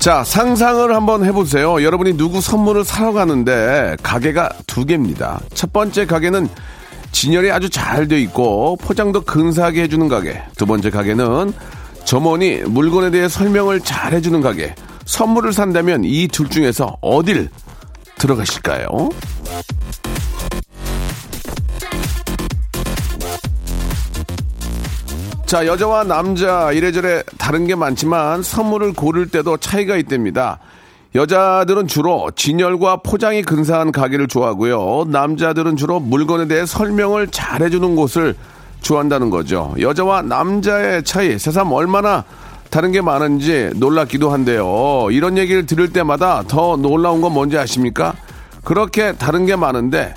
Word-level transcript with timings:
자, 0.00 0.24
상상을 0.24 0.94
한번 0.94 1.24
해보세요. 1.26 1.82
여러분이 1.82 2.16
누구 2.16 2.40
선물을 2.40 2.84
사러 2.86 3.12
가는데 3.12 3.96
가게가 4.02 4.48
두 4.66 4.86
개입니다. 4.86 5.40
첫 5.52 5.72
번째 5.74 6.06
가게는 6.06 6.48
진열이 7.12 7.50
아주 7.52 7.68
잘 7.68 8.08
돼 8.08 8.18
있고 8.22 8.76
포장도 8.76 9.22
근사하게 9.22 9.82
해주는 9.82 10.08
가게. 10.08 10.42
두 10.56 10.64
번째 10.64 10.88
가게는 10.90 11.52
점원이 12.06 12.60
물건에 12.66 13.10
대해 13.10 13.28
설명을 13.28 13.80
잘 13.80 14.14
해주는 14.14 14.40
가게. 14.40 14.74
선물을 15.04 15.52
산다면 15.52 16.04
이 16.04 16.28
둘 16.28 16.48
중에서 16.48 16.96
어딜 17.02 17.50
들어가실까요? 18.16 19.10
자, 25.50 25.66
여자와 25.66 26.04
남자 26.04 26.70
이래저래 26.70 27.24
다른 27.36 27.66
게 27.66 27.74
많지만 27.74 28.40
선물을 28.40 28.92
고를 28.92 29.26
때도 29.26 29.56
차이가 29.56 29.96
있답니다. 29.96 30.60
여자들은 31.16 31.88
주로 31.88 32.30
진열과 32.36 32.98
포장이 32.98 33.42
근사한 33.42 33.90
가게를 33.90 34.28
좋아하고요. 34.28 35.06
남자들은 35.08 35.74
주로 35.74 35.98
물건에 35.98 36.46
대해 36.46 36.64
설명을 36.64 37.32
잘 37.32 37.62
해주는 37.62 37.96
곳을 37.96 38.36
좋아한다는 38.82 39.30
거죠. 39.30 39.74
여자와 39.80 40.22
남자의 40.22 41.02
차이, 41.02 41.36
세상 41.36 41.72
얼마나 41.72 42.22
다른 42.70 42.92
게 42.92 43.00
많은지 43.00 43.72
놀랍기도 43.74 44.30
한데요. 44.30 45.08
이런 45.10 45.36
얘기를 45.36 45.66
들을 45.66 45.92
때마다 45.92 46.44
더 46.46 46.76
놀라운 46.76 47.20
건 47.20 47.32
뭔지 47.32 47.58
아십니까? 47.58 48.14
그렇게 48.62 49.16
다른 49.16 49.46
게 49.46 49.56
많은데 49.56 50.14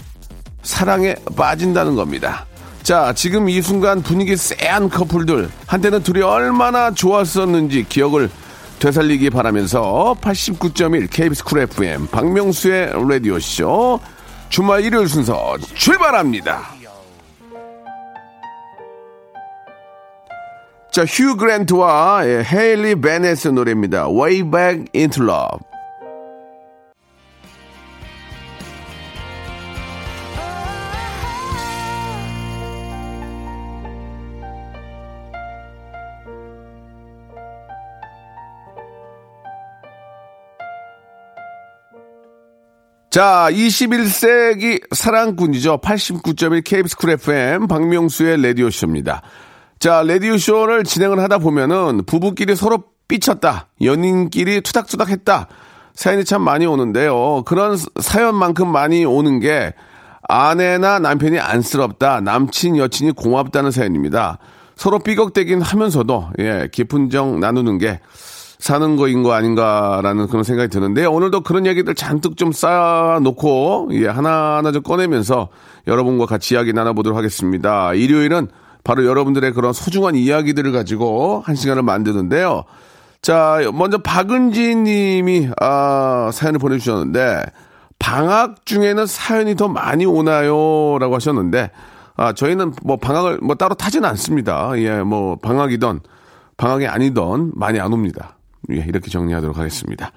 사랑에 0.61 1.15
빠진다는 1.35 1.95
겁니다. 1.95 2.45
자, 2.83 3.13
지금 3.13 3.47
이 3.47 3.61
순간 3.61 4.01
분위기 4.01 4.35
쎄한 4.35 4.89
커플들, 4.89 5.49
한때는 5.67 6.03
둘이 6.03 6.21
얼마나 6.21 6.91
좋았었는지 6.91 7.85
기억을 7.87 8.29
되살리기 8.79 9.29
바라면서 9.29 10.17
89.1 10.19 11.09
KBS 11.09 11.45
쿨 11.45 11.59
FM 11.61 12.07
박명수의 12.07 12.91
라디오쇼 13.09 14.01
주말 14.49 14.83
일요일 14.83 15.07
순서 15.07 15.57
출발합니다. 15.73 16.61
자, 20.91 21.05
휴 21.05 21.37
그랜트와 21.37 22.23
예, 22.25 22.43
헤일리 22.43 22.95
베넷의 22.99 23.53
노래입니다. 23.53 24.09
Way 24.09 24.43
Back 24.43 24.85
Into 24.93 25.23
Love. 25.23 25.72
자, 43.13 43.47
21세기 43.51 44.81
사랑꾼이죠. 44.91 45.81
89.1 45.81 46.63
KBS 46.63 46.97
쿨 46.97 47.11
FM 47.11 47.67
박명수의 47.67 48.41
라디오쇼입니다. 48.41 49.21
자, 49.77 50.01
라디오쇼를 50.01 50.83
진행을 50.83 51.19
하다 51.19 51.37
보면은 51.37 52.05
부부끼리 52.07 52.55
서로 52.55 52.85
삐쳤다. 53.07 53.67
연인끼리 53.83 54.61
투닥투닥 54.61 55.09
했다. 55.09 55.47
사연이 55.93 56.25
참 56.25 56.41
많이 56.41 56.65
오는데요. 56.65 57.43
그런 57.45 57.77
사연만큼 58.01 58.67
많이 58.67 59.05
오는 59.05 59.39
게 59.39 59.75
아내나 60.27 60.97
남편이 60.97 61.37
안쓰럽다. 61.37 62.19
남친, 62.19 62.77
여친이 62.77 63.11
고맙다는 63.11 63.69
사연입니다. 63.69 64.39
서로 64.75 64.97
삐걱대긴 64.97 65.61
하면서도, 65.61 66.31
예, 66.39 66.67
깊은 66.71 67.11
정 67.11 67.39
나누는 67.39 67.77
게 67.77 67.99
사는 68.63 68.95
거인 68.95 69.23
거 69.23 69.33
아닌가라는 69.33 70.27
그런 70.27 70.45
생각이 70.45 70.69
드는데 70.69 71.03
오늘도 71.05 71.41
그런 71.41 71.65
얘기들 71.65 71.95
잔뜩 71.95 72.37
좀 72.37 72.53
쌓아놓고 72.53 73.89
예, 73.91 74.07
하나하나 74.07 74.71
좀 74.71 74.81
꺼내면서 74.83 75.49
여러분과 75.85 76.25
같이 76.27 76.53
이야기 76.53 76.71
나눠보도록 76.71 77.17
하겠습니다. 77.17 77.93
일요일은 77.93 78.47
바로 78.85 79.05
여러분들의 79.05 79.51
그런 79.51 79.73
소중한 79.73 80.15
이야기들을 80.15 80.71
가지고 80.71 81.43
한 81.45 81.55
시간을 81.55 81.83
만드는데요. 81.83 82.63
자, 83.21 83.59
먼저 83.73 83.97
박은지 83.97 84.75
님이 84.77 85.49
아, 85.59 86.29
사연을 86.31 86.57
보내주셨는데 86.57 87.43
방학 87.99 88.65
중에는 88.65 89.05
사연이 89.07 89.57
더 89.57 89.67
많이 89.67 90.05
오나요? 90.05 90.97
라고 90.99 91.15
하셨는데 91.15 91.69
아, 92.15 92.31
저희는 92.31 92.71
뭐 92.81 92.95
방학을 92.95 93.39
뭐 93.43 93.55
따로 93.55 93.75
타지는 93.75 94.07
않습니다. 94.11 94.71
예, 94.77 95.01
뭐 95.01 95.35
방학이던 95.35 95.99
방학이 96.55 96.87
아니던 96.87 97.51
많이 97.55 97.81
안 97.81 97.91
옵니다. 97.91 98.37
예, 98.71 98.77
이렇게 98.87 99.09
정리하도록 99.09 99.57
하겠습니다. 99.57 100.11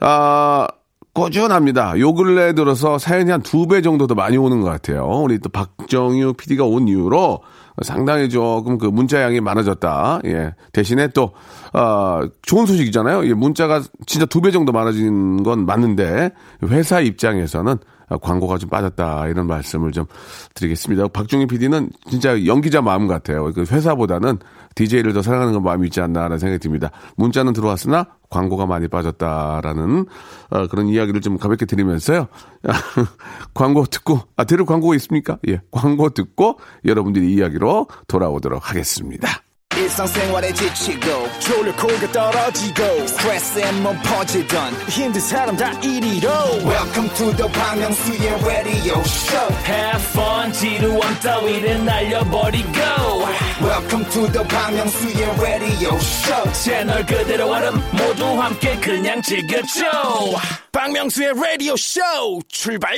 아, 0.00 0.66
꾸준합니다. 1.12 1.98
요 2.00 2.12
근래 2.14 2.52
들어서 2.54 2.98
사연이 2.98 3.30
한 3.30 3.40
두 3.42 3.66
배 3.68 3.82
정도 3.82 4.06
더 4.06 4.14
많이 4.14 4.36
오는 4.36 4.60
것 4.60 4.68
같아요. 4.68 5.04
우리 5.06 5.38
또 5.38 5.48
박정유 5.48 6.32
PD가 6.34 6.64
온 6.64 6.88
이후로 6.88 7.40
상당히 7.82 8.28
조금 8.28 8.78
그 8.78 8.86
문자 8.86 9.22
양이 9.22 9.40
많아졌다. 9.40 10.20
예. 10.26 10.54
대신에 10.72 11.08
또, 11.08 11.32
어, 11.72 12.20
좋은 12.42 12.66
소식이잖아요. 12.66 13.26
예, 13.28 13.34
문자가 13.34 13.82
진짜 14.06 14.26
두 14.26 14.40
배 14.40 14.50
정도 14.50 14.70
많아진 14.72 15.42
건 15.42 15.66
맞는데, 15.66 16.30
회사 16.64 17.00
입장에서는 17.00 17.76
광고가 18.22 18.58
좀 18.58 18.70
빠졌다. 18.70 19.26
이런 19.28 19.46
말씀을 19.48 19.90
좀 19.90 20.04
드리겠습니다. 20.54 21.08
박종희 21.08 21.46
PD는 21.46 21.90
진짜 22.08 22.44
연기자 22.46 22.80
마음 22.80 23.06
같아요. 23.08 23.52
그 23.52 23.62
회사보다는 23.68 24.38
DJ를 24.74 25.12
더 25.12 25.22
사랑하는 25.22 25.52
건 25.52 25.62
마음이 25.62 25.86
있지 25.86 26.00
않나라는 26.00 26.38
생각이 26.38 26.58
듭니다. 26.58 26.90
문자는 27.16 27.52
들어왔으나 27.52 28.06
광고가 28.30 28.66
많이 28.66 28.88
빠졌다라는 28.88 30.06
어, 30.50 30.66
그런 30.66 30.88
이야기를 30.88 31.20
좀 31.20 31.38
가볍게 31.38 31.66
드리면서요. 31.66 32.26
광고 33.54 33.84
듣고 33.84 34.20
아 34.36 34.44
들을 34.44 34.64
광고가 34.64 34.94
있습니까? 34.96 35.38
예, 35.48 35.60
광고 35.70 36.10
듣고 36.10 36.58
여러분들이 36.84 37.32
이야기로 37.34 37.86
돌아오도록 38.08 38.70
하겠습니다. 38.70 39.43
일상생활에 39.84 40.52
지치고, 40.54 41.28
졸려 41.40 41.76
코가 41.76 42.10
떨어지고, 42.10 43.06
스트레스에 43.06 43.70
몸 43.82 43.96
퍼지던, 44.02 44.72
힘든 44.88 45.20
사람 45.20 45.56
다 45.56 45.70
이리로. 45.80 46.28
welcome 46.64 47.08
to 47.14 47.36
the 47.36 47.46
Bang 47.52 47.80
Myung-soo's 47.80 48.44
radio 48.46 49.00
show 49.00 49.54
Have 49.66 50.02
fun 50.12 50.52
지루함 50.52 51.14
따위를 51.22 51.84
날려버리고 51.84 52.70
welcome 53.60 54.08
to 54.10 54.26
the 54.32 54.48
Bang 54.48 54.74
Myung-soo's 54.74 55.40
radio 55.40 55.94
show 55.96 56.52
채널 56.52 57.04
그대로 57.04 57.50
얼음 57.50 57.74
모두 57.92 58.24
함께 58.40 58.76
그냥 58.80 59.20
즐겨줘 59.20 59.84
박명수의 60.72 61.34
라디오 61.34 61.76
쇼 61.76 62.00
출발! 62.48 62.96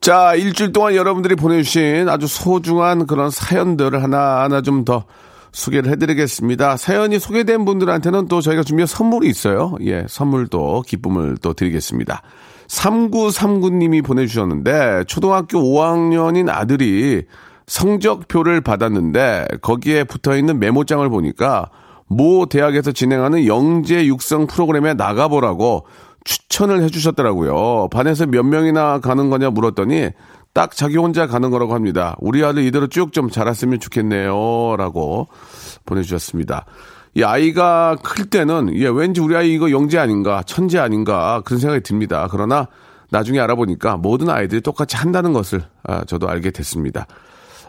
자, 0.00 0.34
일주일 0.34 0.72
동안 0.72 0.94
여러분들이 0.94 1.34
보내주신 1.34 2.08
아주 2.08 2.26
소중한 2.26 3.06
그런 3.06 3.30
사연들을 3.30 4.02
하나하나 4.02 4.60
좀 4.62 4.84
더 4.84 5.04
소개를 5.52 5.90
해드리겠습니다. 5.92 6.76
사연이 6.76 7.18
소개된 7.18 7.64
분들한테는 7.64 8.28
또 8.28 8.40
저희가 8.40 8.62
준비한 8.62 8.86
선물이 8.86 9.28
있어요. 9.28 9.76
예, 9.82 10.04
선물도 10.08 10.82
기쁨을 10.86 11.38
또 11.42 11.52
드리겠습니다. 11.52 12.22
3939님이 12.68 14.04
보내주셨는데, 14.04 15.04
초등학교 15.06 15.58
5학년인 15.58 16.48
아들이 16.50 17.22
성적표를 17.66 18.60
받았는데, 18.60 19.46
거기에 19.62 20.04
붙어 20.04 20.36
있는 20.36 20.58
메모장을 20.58 21.08
보니까, 21.08 21.70
모 22.08 22.46
대학에서 22.46 22.92
진행하는 22.92 23.46
영재 23.46 24.06
육성 24.06 24.46
프로그램에 24.46 24.94
나가보라고 24.94 25.86
추천을 26.24 26.82
해주셨더라고요. 26.82 27.88
반에서 27.90 28.26
몇 28.26 28.42
명이나 28.42 29.00
가는 29.00 29.30
거냐 29.30 29.50
물었더니 29.50 30.10
딱 30.58 30.74
자기 30.74 30.96
혼자 30.96 31.28
가는 31.28 31.50
거라고 31.52 31.72
합니다. 31.72 32.16
우리 32.18 32.44
아들 32.44 32.64
이대로 32.64 32.88
쭉 32.88 33.12
좀 33.12 33.30
자랐으면 33.30 33.78
좋겠네요. 33.78 34.74
라고 34.76 35.28
보내주셨습니다. 35.86 36.64
이 37.14 37.22
아이가 37.22 37.94
클 38.02 38.24
때는 38.24 38.74
예, 38.74 38.88
왠지 38.88 39.20
우리 39.20 39.36
아이 39.36 39.52
이거 39.54 39.70
영재 39.70 39.98
아닌가 39.98 40.42
천재 40.46 40.80
아닌가 40.80 41.42
그런 41.44 41.60
생각이 41.60 41.84
듭니다. 41.84 42.26
그러나 42.28 42.66
나중에 43.10 43.38
알아보니까 43.38 43.98
모든 43.98 44.30
아이들이 44.30 44.60
똑같이 44.60 44.96
한다는 44.96 45.32
것을 45.32 45.62
아, 45.84 46.04
저도 46.04 46.28
알게 46.28 46.50
됐습니다. 46.50 47.06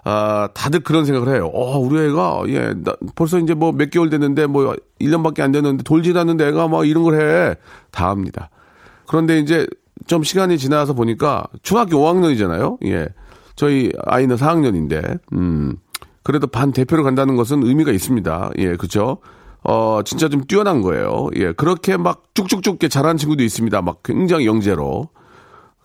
아, 0.04 0.50
다들 0.56 0.80
그런 0.80 1.06
생각을 1.06 1.36
해요. 1.36 1.52
어, 1.54 1.78
우리 1.78 2.00
애가, 2.08 2.42
예, 2.48 2.74
나, 2.76 2.96
벌써 3.14 3.38
이제 3.38 3.54
뭐 3.54 3.72
몇 3.72 3.92
개월 3.92 4.10
됐는데 4.10 4.48
뭐 4.48 4.76
1년밖에 5.00 5.42
안 5.42 5.52
됐는데 5.52 5.84
돌질 5.84 6.18
않는데 6.18 6.48
애가 6.48 6.68
막 6.68 6.88
이런 6.88 7.04
걸 7.04 7.22
해. 7.22 7.56
다 7.92 8.10
합니다. 8.10 8.50
그런데 9.06 9.38
이제 9.38 9.68
좀 10.08 10.24
시간이 10.24 10.58
지나서 10.58 10.94
보니까 10.94 11.46
중학교 11.62 11.98
5학년이잖아요. 11.98 12.78
예. 12.86 13.08
저희 13.56 13.92
아이는 14.06 14.36
4학년인데, 14.36 15.20
음. 15.34 15.76
그래도 16.24 16.48
반 16.48 16.72
대표로 16.72 17.04
간다는 17.04 17.36
것은 17.36 17.64
의미가 17.64 17.92
있습니다. 17.92 18.52
예, 18.60 18.76
그죠? 18.76 19.18
어, 19.64 20.02
진짜 20.06 20.30
좀 20.30 20.44
뛰어난 20.46 20.82
거예요. 20.82 21.28
예, 21.36 21.52
그렇게 21.54 21.98
막 21.98 22.24
쭉쭉쭉 22.34 22.80
잘하는 22.90 23.18
친구도 23.18 23.44
있습니다. 23.44 23.82
막 23.82 24.04
굉장히 24.04 24.46
영재로. 24.46 25.10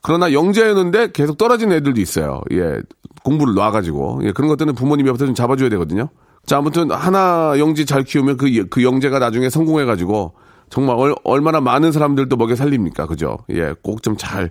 그러나 0.03 0.33
영재였는데 0.33 1.13
계속 1.13 1.39
떨어지는 1.39 1.77
애들도 1.77 2.01
있어요. 2.01 2.43
예, 2.53 2.79
공부를 3.25 3.55
놔가지고. 3.55 4.21
예, 4.25 4.33
그런 4.33 4.49
것들은 4.49 4.75
부모님이 4.75 5.09
옆에서 5.09 5.27
좀 5.27 5.35
잡아줘야 5.35 5.71
되거든요. 5.71 6.09
자, 6.47 6.59
아무튼 6.59 6.91
하나 6.91 7.55
영재 7.59 7.85
잘 7.85 8.03
키우면 8.05 8.37
그, 8.37 8.67
그 8.69 8.83
영재가 8.83 9.19
나중에 9.19 9.49
성공해가지고 9.49 10.35
정말 10.75 10.97
얼, 10.99 11.15
얼마나 11.23 11.61
많은 11.61 11.93
사람들도 11.93 12.35
먹여 12.35 12.57
살립니까? 12.57 13.07
그죠? 13.07 13.39
예, 13.51 13.75
꼭 13.81 14.03
좀 14.03 14.17
잘 14.17 14.51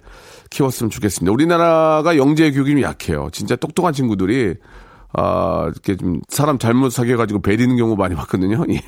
키웠으면 0.52 0.90
좋겠습니다. 0.90 1.34
우리나라가 1.34 2.16
영재 2.16 2.50
교육이 2.50 2.72
좀 2.72 2.82
약해요. 2.82 3.28
진짜 3.34 3.58
똑똑한 3.58 3.92
친구들이 3.92 4.56
아, 5.12 5.66
이렇게 5.70 5.98
좀 5.98 6.22
사람 6.30 6.58
잘못 6.58 6.92
사귀어가지고 6.92 7.42
베리는 7.42 7.76
경우 7.76 7.98
많이 7.98 8.16
봤거든요. 8.16 8.64
예. 8.72 8.80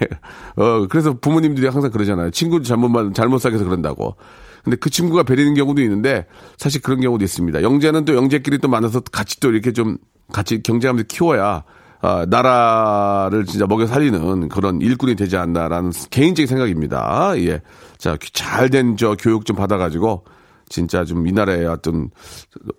어, 0.55 0.87
그래서 0.87 1.13
부모님들이 1.19 1.67
항상 1.67 1.91
그러잖아요. 1.91 2.31
친구 2.31 2.63
잘못, 2.63 3.13
잘못 3.13 3.39
사귀어서 3.39 3.65
그런다고. 3.65 4.15
근데 4.63 4.77
그 4.77 4.89
친구가 4.89 5.23
베리는 5.23 5.55
경우도 5.55 5.81
있는데 5.81 6.27
사실 6.57 6.81
그런 6.81 7.01
경우도 7.01 7.25
있습니다. 7.25 7.63
영재는 7.63 8.05
또 8.05 8.15
영재끼리 8.15 8.59
또 8.59 8.69
만나서 8.69 9.01
같이 9.11 9.41
또 9.41 9.51
이렇게 9.51 9.73
좀 9.73 9.97
같이 10.31 10.63
경쟁하면서 10.63 11.05
키워야 11.09 11.65
아, 12.05 12.25
나라를 12.29 13.45
진짜 13.45 13.65
먹여 13.65 13.87
살리는 13.87 14.47
그런 14.49 14.79
일꾼이 14.79 15.15
되지 15.15 15.37
않나라는 15.37 15.91
개인적인 16.11 16.45
생각입니다. 16.47 17.33
예. 17.37 17.61
자, 17.97 18.15
잘 18.33 18.69
된 18.69 18.95
저 18.95 19.15
교육 19.17 19.45
좀 19.45 19.55
받아가지고 19.55 20.23
진짜 20.69 21.03
좀 21.03 21.25
이 21.25 21.31
나라의 21.31 21.65
어떤 21.65 22.11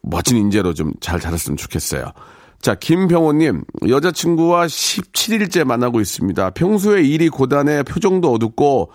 멋진 0.03 0.37
인재로 0.37 0.75
좀 0.75 0.93
잘 1.01 1.19
자랐으면 1.19 1.57
좋겠어요. 1.57 2.13
자, 2.63 2.75
김병호님, 2.75 3.65
여자친구와 3.89 4.67
17일째 4.67 5.65
만나고 5.65 6.01
있습니다. 6.01 6.51
평소에 6.51 7.03
일이 7.03 7.29
고단해 7.29 7.83
표정도 7.83 8.33
어둡고, 8.33 8.91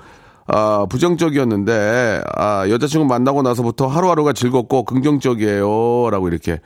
아, 0.53 0.85
부정적이었는데, 0.89 2.23
아, 2.35 2.67
여자친구 2.67 3.05
만나고 3.07 3.41
나서부터 3.41 3.87
하루하루가 3.87 4.33
즐겁고 4.33 4.83
긍정적이에요. 4.83 6.09
라고 6.11 6.27
이렇게 6.27 6.59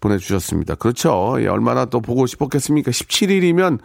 보내주셨습니다. 0.00 0.76
그렇죠. 0.76 1.36
예, 1.40 1.46
얼마나 1.46 1.84
또 1.84 2.00
보고 2.00 2.26
싶었겠습니까? 2.26 2.90
17일이면 2.90 3.80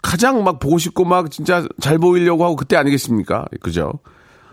가장 0.00 0.44
막 0.44 0.60
보고 0.60 0.78
싶고 0.78 1.04
막 1.04 1.30
진짜 1.32 1.66
잘 1.80 1.98
보이려고 1.98 2.44
하고 2.44 2.54
그때 2.54 2.76
아니겠습니까? 2.76 3.46
그죠? 3.60 3.94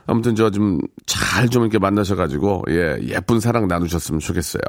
아무튼 0.07 0.33
저 0.35 0.49
좀 0.49 0.79
잘좀 1.05 1.61
이렇게 1.61 1.77
만나셔가지고, 1.77 2.63
예, 2.69 2.97
예쁜 3.09 3.39
사랑 3.39 3.67
나누셨으면 3.67 4.19
좋겠어요. 4.21 4.63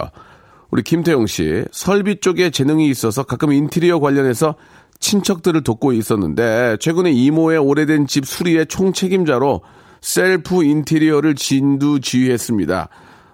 우리 0.70 0.82
김태용 0.82 1.26
씨, 1.26 1.64
설비 1.72 2.20
쪽에 2.20 2.50
재능이 2.50 2.88
있어서 2.90 3.22
가끔 3.22 3.52
인테리어 3.52 4.00
관련해서 4.00 4.54
친척들을 5.02 5.62
돕고 5.62 5.92
있었는데 5.92 6.78
최근에 6.80 7.10
이모의 7.10 7.58
오래된 7.58 8.06
집 8.06 8.24
수리의 8.24 8.66
총책임자로 8.66 9.60
셀프 10.00 10.64
인테리어를 10.64 11.34
진두 11.34 12.00
지휘했습니다. 12.00 12.88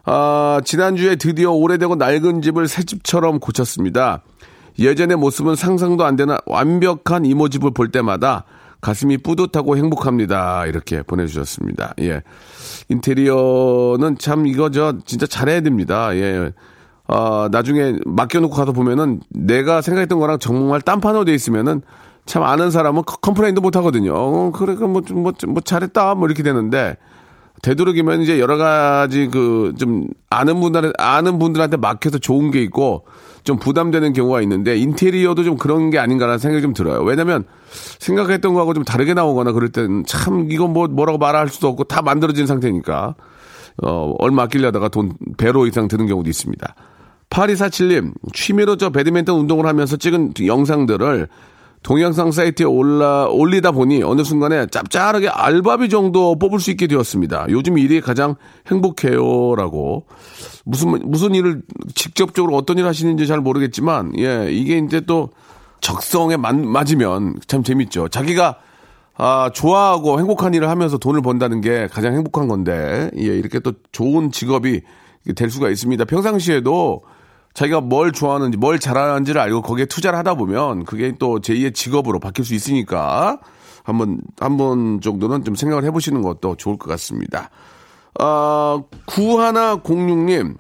아, 0.05 0.61
지난주에 0.65 1.17
드디어 1.17 1.53
오래되고 1.53 1.95
낡은 1.97 2.43
집을 2.43 2.67
새 2.67 2.83
집처럼 2.83 3.39
고쳤습니다. 3.39 4.23
예전의 4.79 5.17
모습은 5.19 5.55
상상도 5.55 6.05
안 6.05 6.17
되는 6.17 6.37
완벽한 6.47 7.25
이모 7.27 7.49
집을 7.49 7.73
볼 7.73 7.91
때마다 7.91 8.45
가슴이 8.81 9.19
뿌듯하고 9.19 9.77
행복합니다. 9.77 10.67
이렇게 10.67 11.03
보내주셨습니다. 11.03 11.95
예. 12.01 12.23
인테리어는 12.89 14.19
참 14.19 14.47
이거 14.47 14.71
저 14.71 14.95
진짜 15.05 15.27
잘해야 15.27 15.61
됩니다. 15.61 16.15
예. 16.17 16.53
어, 17.09 17.49
나중에 17.51 17.95
맡겨놓고 18.05 18.55
가서 18.55 18.73
보면은 18.73 19.21
내가 19.31 19.81
생각했던 19.81 20.19
거랑 20.19 20.39
정말 20.39 20.81
딴판으로 20.83 21.25
돼 21.25 21.35
있으면은 21.35 21.83
참 22.27 22.43
아는 22.43 22.71
사람은 22.71 23.03
컴플레인도 23.07 23.63
못 23.63 23.77
하거든요. 23.77 24.13
어, 24.15 24.51
그래, 24.53 24.75
그 24.75 24.85
뭐, 24.85 25.01
뭐, 25.13 25.33
뭐, 25.47 25.61
잘했다. 25.63 26.15
뭐 26.15 26.27
이렇게 26.29 26.43
되는데 26.43 26.97
되도록이면 27.63 28.21
이제 28.21 28.39
여러 28.39 28.57
가지 28.57 29.29
그 29.29 29.73
좀 29.79 30.07
아는 30.31 30.61
분들, 30.61 30.93
아는 30.99 31.39
분들한테 31.39 31.79
맡겨서 31.79 32.19
좋은 32.19 32.51
게 32.51 32.63
있고 32.63 33.07
좀 33.45 33.59
부담되는 33.59 34.13
경우가 34.13 34.43
있는데 34.43 34.77
인테리어도 34.77 35.43
좀 35.43 35.57
그런 35.57 35.89
게 35.89 35.99
아닌가라는 35.99 36.39
생각이 36.39 36.61
좀 36.61 36.75
들어요. 36.75 37.01
왜냐면 37.03 37.45
생각했던 37.99 38.53
거하고 38.53 38.75
좀 38.75 38.85
다르게 38.85 39.15
나오거나 39.15 39.53
그럴 39.53 39.71
때는 39.71 40.05
참 40.07 40.49
이거 40.51 40.69
뭐 40.69 40.87
뭐라고 40.87 41.17
말할 41.19 41.49
수도 41.49 41.69
없고 41.69 41.85
다 41.85 42.03
만들어진 42.03 42.47
상태니까 42.47 43.15
어, 43.83 44.15
얼마 44.19 44.43
아끼려다가 44.43 44.89
돈 44.89 45.15
배로 45.39 45.67
이상 45.67 45.89
드는 45.89 46.07
경우도 46.07 46.29
있습니다. 46.29 46.75
8247님, 47.31 48.13
취미로 48.33 48.77
저 48.77 48.91
배드민턴 48.91 49.39
운동을 49.39 49.67
하면서 49.67 49.97
찍은 49.97 50.35
영상들을 50.45 51.29
동영상 51.83 52.33
사이트에 52.33 52.67
올라, 52.67 53.27
올리다 53.27 53.71
보니 53.71 54.03
어느 54.03 54.25
순간에 54.25 54.67
짭짤하게 54.67 55.29
알바비 55.29 55.89
정도 55.89 56.37
뽑을 56.37 56.59
수 56.59 56.71
있게 56.71 56.87
되었습니다. 56.87 57.47
요즘 57.51 57.79
일이 57.79 58.01
가장 58.01 58.35
행복해요. 58.71 59.55
라고. 59.55 60.07
무슨, 60.65 60.99
무슨 61.05 61.35
일을 61.35 61.63
직접적으로 61.95 62.57
어떤 62.57 62.79
일 62.79 62.87
하시는지 62.87 63.27
잘 63.27 63.41
모르겠지만, 63.41 64.13
예, 64.19 64.49
이게 64.51 64.79
이제 64.79 65.01
또 65.01 65.31
적성에 65.81 66.37
맞, 66.37 66.57
맞으면 66.57 67.37
참 67.47 67.63
재밌죠. 67.63 68.09
자기가 68.09 68.59
아, 69.21 69.51
좋아하고 69.53 70.21
행복한 70.21 70.55
일을 70.55 70.69
하면서 70.69 70.97
돈을 70.97 71.23
번다는 71.23 71.61
게 71.61 71.89
가장 71.91 72.15
행복한 72.15 72.49
건데, 72.49 73.11
예, 73.17 73.23
이렇게 73.23 73.61
또 73.61 73.73
좋은 73.93 74.31
직업이 74.31 74.83
될 75.35 75.51
수가 75.51 75.71
있습니다. 75.71 76.05
평상시에도 76.05 77.03
자기가 77.55 77.81
뭘 77.81 78.13
좋아하는지 78.13 78.57
뭘 78.57 78.79
잘하는지를 78.79 79.41
알고 79.41 79.63
거기에 79.63 79.87
투자를 79.87 80.19
하다 80.19 80.35
보면 80.35 80.85
그게 80.85 81.13
또 81.19 81.41
제2의 81.41 81.75
직업으로 81.75 82.21
바뀔 82.21 82.45
수 82.45 82.55
있으니까 82.55 83.39
한번 83.83 84.21
한번 84.39 85.01
정도는 85.01 85.45
좀 85.45 85.55
생각을 85.55 85.85
해보시는 85.85 86.23
것도 86.23 86.57
좋을 86.57 86.77
것 86.79 86.89
같습니다. 86.91 87.51
아, 88.19 88.83
9106님 89.07 90.57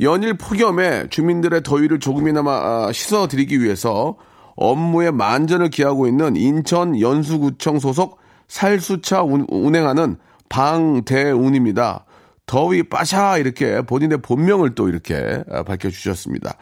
연일 0.00 0.34
폭염에 0.34 1.08
주민들의 1.08 1.62
더위를 1.62 2.00
조금이나마 2.00 2.50
아, 2.52 2.92
씻어드리기 2.92 3.62
위해서 3.62 4.16
업무에 4.56 5.10
만전을 5.10 5.70
기하고 5.70 6.06
있는 6.06 6.36
인천 6.36 7.00
연수구청 7.00 7.78
소속 7.78 8.18
살수차 8.48 9.22
운 9.22 9.74
행하는 9.74 10.16
방대운입니다. 10.48 12.04
더위 12.46 12.82
빠샤 12.82 13.38
이렇게 13.38 13.82
본인의 13.82 14.18
본명을 14.22 14.74
또 14.74 14.88
이렇게 14.88 15.42
아, 15.50 15.62
밝혀주셨습니다. 15.62 16.56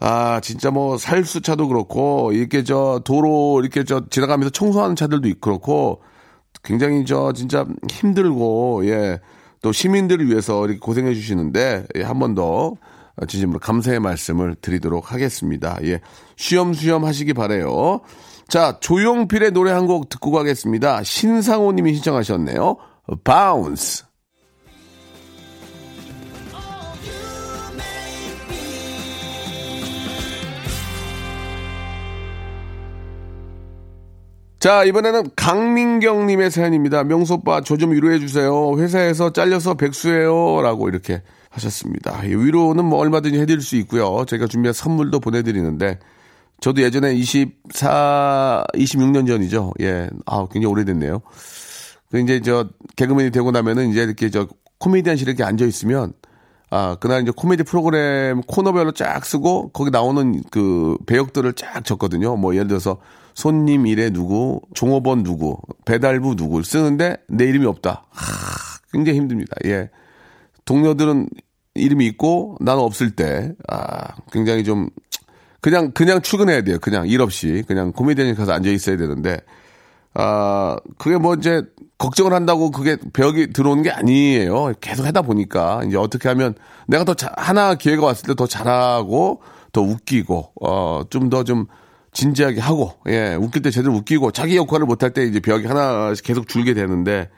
아, 0.00 0.40
진짜 0.40 0.70
뭐 0.70 0.96
살수차도 0.96 1.68
그렇고 1.68 2.32
이렇게 2.32 2.62
저 2.62 3.00
도로 3.04 3.60
이렇게 3.60 3.84
저 3.84 4.06
지나가면서 4.08 4.50
청소하는 4.50 4.96
차들도 4.96 5.28
그렇고 5.40 6.02
굉장히 6.62 7.04
저 7.04 7.32
진짜 7.32 7.66
힘들고 7.90 8.82
예. 8.86 9.20
또 9.60 9.72
시민들을 9.72 10.28
위해서 10.28 10.64
이렇게 10.64 10.78
고생해 10.78 11.14
주시는데 11.14 11.86
예, 11.96 12.02
한번 12.02 12.34
더 12.34 12.74
진심으로 13.26 13.58
감사의 13.58 13.98
말씀을 13.98 14.54
드리도록 14.60 15.12
하겠습니다. 15.12 15.76
예. 15.82 16.00
쉬엄쉬엄 16.36 17.04
하시기 17.04 17.34
바래요. 17.34 18.00
자, 18.48 18.78
조용필의 18.80 19.50
노래 19.50 19.72
한 19.72 19.86
곡 19.86 20.08
듣고 20.08 20.30
가겠습니다. 20.30 21.02
신상호 21.02 21.72
님이 21.72 21.94
신청하셨네요. 21.94 22.76
바운스. 23.24 24.04
자, 34.58 34.82
이번에는 34.84 35.30
강민경님의 35.36 36.50
사연입니다. 36.50 37.04
명소빠, 37.04 37.60
저 37.62 37.76
좀 37.76 37.92
위로해주세요. 37.92 38.76
회사에서 38.78 39.32
잘려서 39.32 39.74
백수예요. 39.74 40.62
라고 40.62 40.88
이렇게 40.88 41.22
하셨습니다. 41.50 42.18
위로는 42.22 42.84
뭐 42.84 42.98
얼마든지 42.98 43.38
해드릴 43.38 43.60
수 43.60 43.76
있고요. 43.76 44.24
제가 44.26 44.48
준비한 44.48 44.72
선물도 44.72 45.20
보내드리는데, 45.20 46.00
저도 46.60 46.82
예전에 46.82 47.14
24, 47.14 48.64
26년 48.74 49.28
전이죠. 49.28 49.74
예. 49.80 50.10
아, 50.26 50.44
굉장히 50.50 50.72
오래됐네요. 50.72 51.20
그 52.10 52.18
이제 52.18 52.40
저 52.40 52.68
개그맨이 52.96 53.30
되고 53.30 53.52
나면은 53.52 53.90
이제 53.90 54.02
이렇게 54.02 54.28
저 54.28 54.48
코미디언실에 54.78 55.30
이렇게 55.30 55.44
앉아 55.44 55.66
있으면 55.66 56.14
아, 56.70 56.96
그날 57.00 57.22
이제 57.22 57.32
코미디 57.34 57.62
프로그램 57.62 58.42
코너별로 58.42 58.92
쫙 58.92 59.24
쓰고 59.24 59.70
거기 59.70 59.90
나오는 59.90 60.42
그 60.50 60.96
배역들을 61.06 61.54
쫙 61.54 61.84
적거든요. 61.84 62.36
뭐 62.36 62.54
예를 62.54 62.68
들어서 62.68 62.98
손님 63.34 63.86
일에 63.86 64.10
누구, 64.10 64.60
종업원 64.74 65.22
누구, 65.22 65.58
배달부 65.84 66.34
누구 66.34 66.62
쓰는데 66.62 67.16
내 67.28 67.44
이름이 67.44 67.66
없다. 67.66 68.06
하, 68.10 68.78
굉장히 68.92 69.18
힘듭니다. 69.18 69.54
예. 69.64 69.90
동료들은 70.64 71.28
이름이 71.74 72.04
있고 72.06 72.56
나는 72.60 72.82
없을 72.82 73.12
때, 73.12 73.52
아, 73.68 74.16
굉장히 74.32 74.64
좀 74.64 74.90
그냥 75.60 75.92
그냥 75.92 76.20
출근해야 76.20 76.62
돼요. 76.62 76.78
그냥 76.80 77.06
일 77.08 77.20
없이 77.20 77.64
그냥 77.66 77.92
코미디언이 77.92 78.34
가서 78.34 78.52
앉아 78.52 78.70
있어야 78.70 78.96
되는데 78.96 79.40
아 80.14 80.76
그게 80.98 81.16
뭐 81.18 81.34
이제 81.34 81.62
걱정을 81.98 82.32
한다고 82.32 82.70
그게 82.70 82.96
벽이 83.12 83.52
들어오는 83.52 83.82
게 83.82 83.90
아니에요. 83.90 84.72
계속 84.80 85.06
하다 85.06 85.22
보니까 85.22 85.82
이제 85.86 85.96
어떻게 85.96 86.28
하면 86.28 86.54
내가 86.86 87.04
더 87.04 87.14
자, 87.14 87.32
하나 87.36 87.74
기회가 87.74 88.06
왔을 88.06 88.26
때 88.26 88.34
더 88.34 88.46
잘하고 88.46 89.40
더 89.72 89.80
웃기고 89.82 90.52
어 90.60 91.02
좀 91.10 91.28
더좀 91.30 91.66
진지하게 92.12 92.60
하고 92.60 92.92
예 93.08 93.34
웃길 93.34 93.62
때 93.62 93.70
제대로 93.70 93.94
웃기고 93.94 94.32
자기 94.32 94.56
역할을 94.56 94.86
못할 94.86 95.10
때 95.10 95.24
이제 95.24 95.40
벽이 95.40 95.66
하나씩 95.66 96.24
계속 96.24 96.48
줄게 96.48 96.74
되는데 96.74 97.28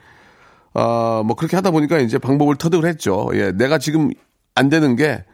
아뭐 0.74 1.34
그렇게 1.36 1.56
하다 1.56 1.70
보니까 1.72 1.98
이제 1.98 2.18
방법을 2.18 2.56
터득을 2.56 2.88
했죠. 2.88 3.28
예 3.34 3.52
내가 3.52 3.78
지금 3.78 4.10
안 4.54 4.68
되는 4.68 4.94
게 4.96 5.24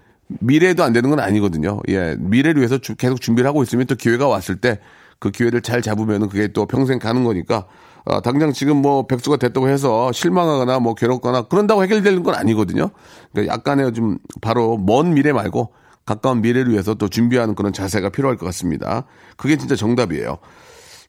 미래에도 0.40 0.82
안 0.82 0.92
되는 0.92 1.10
건 1.10 1.20
아니거든요. 1.20 1.80
예 1.88 2.16
미래를 2.18 2.60
위해서 2.60 2.78
주, 2.78 2.96
계속 2.96 3.20
준비를 3.20 3.46
하고 3.48 3.62
있으면 3.62 3.86
또 3.86 3.94
기회가 3.94 4.26
왔을 4.28 4.56
때 4.56 4.80
그 5.18 5.30
기회를 5.30 5.62
잘 5.62 5.82
잡으면은 5.82 6.28
그게 6.28 6.48
또 6.48 6.66
평생 6.66 6.98
가는 6.98 7.24
거니까 7.24 7.66
아, 8.04 8.20
당장 8.20 8.52
지금 8.52 8.82
뭐 8.82 9.06
백수가 9.06 9.38
됐다고 9.38 9.68
해서 9.68 10.12
실망하거나 10.12 10.78
뭐 10.78 10.94
괴롭거나 10.94 11.42
그런다고 11.42 11.82
해결되는 11.82 12.22
건 12.22 12.34
아니거든요. 12.34 12.90
그러니까 13.32 13.52
약간의 13.54 13.92
좀 13.94 14.18
바로 14.40 14.76
먼 14.76 15.14
미래 15.14 15.32
말고 15.32 15.72
가까운 16.04 16.40
미래를 16.40 16.70
위해서 16.70 16.94
또 16.94 17.08
준비하는 17.08 17.56
그런 17.56 17.72
자세가 17.72 18.10
필요할 18.10 18.36
것 18.36 18.46
같습니다. 18.46 19.04
그게 19.36 19.56
진짜 19.56 19.74
정답이에요. 19.74 20.38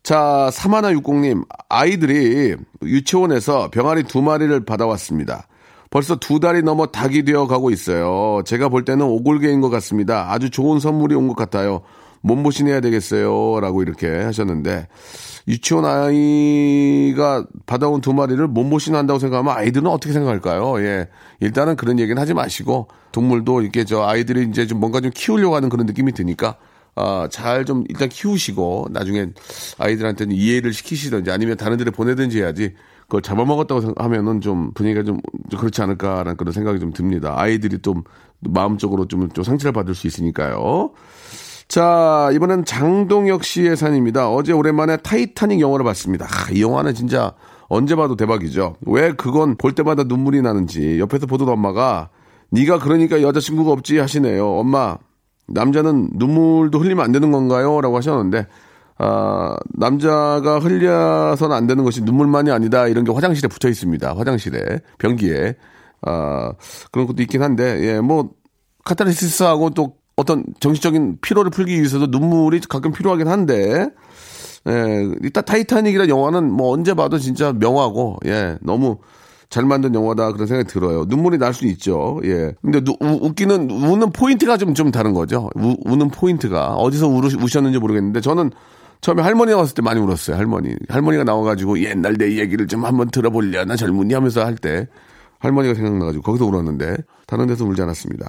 자, 0.02 0.50
사마나 0.52 0.92
육공님, 0.92 1.44
아이들이 1.70 2.56
유치원에서 2.82 3.70
병아리 3.72 4.04
두 4.04 4.22
마리를 4.22 4.66
받아왔습니다. 4.66 5.48
벌써 5.90 6.16
두 6.16 6.40
달이 6.40 6.64
넘어 6.64 6.88
닭이 6.88 7.24
되어 7.24 7.46
가고 7.46 7.70
있어요. 7.70 8.42
제가 8.46 8.70
볼 8.70 8.86
때는 8.86 9.06
오골개인 9.06 9.62
것 9.62 9.70
같습니다. 9.70 10.32
아주 10.32 10.50
좋은 10.50 10.80
선물이 10.80 11.14
온 11.16 11.28
것 11.28 11.36
같아요. 11.36 11.82
몸보신해야 12.28 12.82
되겠어요. 12.82 13.60
라고 13.60 13.82
이렇게 13.82 14.08
하셨는데, 14.24 14.88
유치원 15.48 15.86
아이가 15.86 17.46
받아온 17.66 18.02
두 18.02 18.14
마리를 18.14 18.46
몸보신 18.48 18.96
한다고 18.96 19.18
생각하면 19.20 19.56
아이들은 19.56 19.88
어떻게 19.88 20.14
생각할까요? 20.14 20.80
예. 20.84 21.08
일단은 21.40 21.76
그런 21.76 22.00
얘기는 22.00 22.22
하지 22.22 22.34
마시고, 22.34 22.90
동물도 23.12 23.62
이렇게 23.62 23.86
저 23.86 24.04
아이들이 24.04 24.48
이제 24.50 24.68
좀 24.68 24.80
뭔가 24.80 25.00
좀 25.00 25.12
키우려고 25.14 25.56
하는 25.56 25.70
그런 25.70 25.86
느낌이 25.86 26.12
드니까, 26.12 26.58
아, 26.96 27.28
잘 27.32 27.64
좀 27.66 27.86
일단 27.90 28.10
키우시고, 28.10 28.88
나중에 28.92 29.28
아이들한테는 29.78 30.36
이해를 30.36 30.74
시키시든지 30.74 31.32
아니면 31.32 31.58
다른 31.58 31.78
데를 31.78 31.92
보내든지 31.92 32.40
해야지, 32.42 32.74
그걸 33.04 33.22
잡아먹었다고 33.22 33.80
생각하면은 33.82 34.42
좀 34.42 34.72
분위기가 34.74 35.04
좀 35.04 35.20
그렇지 35.58 35.82
않을까라는 35.82 36.36
그런 36.36 36.52
생각이 36.52 36.80
좀 36.80 36.92
듭니다. 36.92 37.36
아이들이 37.38 37.80
좀 37.82 38.04
마음적으로 38.42 39.08
좀, 39.08 39.30
좀 39.30 39.44
상처를 39.46 39.72
받을 39.72 39.96
수 39.96 40.08
있으니까요. 40.08 40.92
자, 41.78 42.32
이번엔 42.34 42.66
장동혁 42.66 43.44
씨의 43.44 43.78
사연입니다. 43.78 44.32
어제 44.32 44.52
오랜만에 44.52 44.98
타이타닉 44.98 45.60
영화를 45.60 45.86
봤습니다. 45.86 46.26
아, 46.26 46.50
이 46.52 46.64
영화는 46.64 46.96
진짜 46.96 47.34
언제 47.70 47.96
봐도 47.96 48.16
대박이죠. 48.16 48.78
왜 48.88 49.12
그건 49.12 49.56
볼 49.58 49.74
때마다 49.74 50.04
눈물이 50.04 50.42
나는지 50.42 51.00
옆에서 51.00 51.28
보던 51.28 51.48
엄마가 51.48 52.10
네가 52.50 52.80
그러니까 52.80 53.22
여자친구가 53.22 53.72
없지 53.74 54.00
하시네요. 54.00 54.58
엄마, 54.58 54.98
남자는 55.50 56.10
눈물도 56.14 56.80
흘리면 56.80 57.06
안 57.06 57.12
되는 57.12 57.32
건가요? 57.32 57.80
라고 57.80 57.96
하셨는데 57.98 58.48
아, 58.98 59.56
남자가 59.76 60.58
흘려서는 60.58 61.56
안 61.56 61.68
되는 61.68 61.84
것이 61.84 62.02
눈물만이 62.02 62.50
아니다. 62.50 62.88
이런 62.88 63.04
게 63.04 63.12
화장실에 63.12 63.48
붙어 63.50 63.70
있습니다. 63.70 64.16
화장실에, 64.18 64.80
변기에. 64.98 65.54
아, 66.02 66.54
그런 66.92 67.06
것도 67.06 67.22
있긴 67.22 67.44
한데, 67.44 67.82
예, 67.82 68.00
뭐, 68.02 68.32
카타르시스하고 68.84 69.72
또 69.72 69.97
어떤 70.18 70.44
정신적인 70.60 71.20
피로를 71.22 71.52
풀기 71.52 71.76
위해서도 71.76 72.08
눈물이 72.08 72.60
가끔 72.68 72.92
필요하긴 72.92 73.28
한데, 73.28 73.88
예, 74.68 75.10
일단 75.22 75.46
타이타닉이라는 75.46 76.10
영화는 76.10 76.52
뭐 76.52 76.74
언제 76.74 76.94
봐도 76.96 77.20
진짜 77.20 77.54
명화고, 77.54 78.18
예, 78.26 78.58
너무 78.62 78.98
잘 79.50 79.64
만든 79.64 79.96
영화다 79.96 80.34
그런 80.34 80.48
생각이 80.48 80.68
들어요. 80.68 81.06
눈물이 81.08 81.38
날 81.38 81.54
수 81.54 81.66
있죠. 81.68 82.20
예. 82.26 82.54
근데 82.62 82.82
누, 82.84 82.94
우, 83.00 83.08
웃기는 83.28 83.70
우는 83.72 84.12
포인트가 84.12 84.58
좀좀 84.58 84.92
다른 84.92 85.14
거죠. 85.14 85.50
우, 85.56 85.96
는 85.96 86.10
포인트가 86.10 86.74
어디서 86.76 87.08
우, 87.08 87.20
우셨는지 87.20 87.78
모르겠는데 87.80 88.20
저는 88.20 88.52
처음에 89.00 89.22
할머니 89.22 89.52
나왔을 89.52 89.76
때 89.76 89.82
많이 89.84 90.02
울었어요. 90.02 90.36
할머니. 90.36 90.74
할머니가 90.90 91.24
나와가지고 91.24 91.80
옛날 91.84 92.16
내 92.18 92.38
얘기를 92.40 92.68
좀 92.68 92.84
한번 92.84 93.10
들어보려나 93.10 93.76
젊은이 93.78 94.14
하면서 94.14 94.44
할 94.44 94.56
때 94.58 94.88
할머니가 95.40 95.76
생각나가지고 95.76 96.24
거기서 96.24 96.46
울었는데 96.46 96.98
다른 97.28 97.46
데서 97.48 97.64
울지 97.64 97.82
않았습니다. 97.84 98.28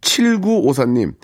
7954님. 0.00 1.14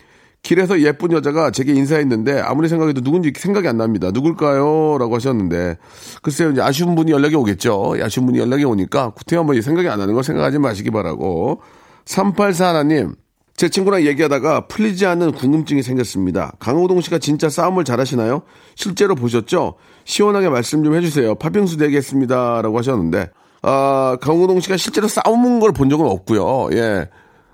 길에서 0.42 0.80
예쁜 0.80 1.11
여자가 1.11 1.50
제게 1.50 1.73
인사했는데 1.73 2.40
아무리 2.40 2.68
생각해도 2.68 3.00
누군지 3.00 3.33
생각이 3.37 3.66
안 3.66 3.78
납니다. 3.78 4.11
누굴까요? 4.12 4.97
라고 4.99 5.16
하셨는데 5.16 5.76
글쎄요 6.23 6.50
이제 6.50 6.61
아쉬운 6.62 6.95
분이 6.95 7.11
연락이 7.11 7.35
오겠죠. 7.35 7.97
아쉬운 8.00 8.26
분이 8.26 8.38
연락이 8.38 8.64
오니까 8.64 9.11
구태여 9.11 9.42
뭐 9.42 9.61
생각이 9.61 9.88
안 9.88 9.99
나는 9.99 10.14
걸 10.14 10.23
생각하지 10.23 10.59
마시기 10.61 10.90
바라고 10.92 11.62
384 12.04 12.68
하나님 12.68 13.16
제 13.56 13.68
친구랑 13.71 14.02
얘기하다가 14.02 14.68
풀리지 14.68 15.06
않는 15.06 15.33
궁금증이 15.33 15.83
생겼습니다. 15.83 16.52
강호동 16.61 17.00
씨가 17.00 17.18
진짜 17.18 17.49
싸움을 17.49 17.85
잘하시나요? 17.85 18.42
실제로 18.76 19.14
보셨죠? 19.14 19.75
시원하게 20.04 20.50
말씀 20.50 20.85
좀 20.85 20.95
해주세요. 20.95 21.35
파병수 21.37 21.78
되겠습니다. 21.78 22.61
라고 22.61 22.76
하셨는데, 22.76 23.30
아, 23.62 24.18
강호동 24.21 24.61
씨가 24.61 24.76
실제로 24.76 25.09
싸우는 25.09 25.61
걸 25.61 25.73
본 25.73 25.88
적은 25.88 26.04
없고요. 26.04 26.68
예. 26.73 27.09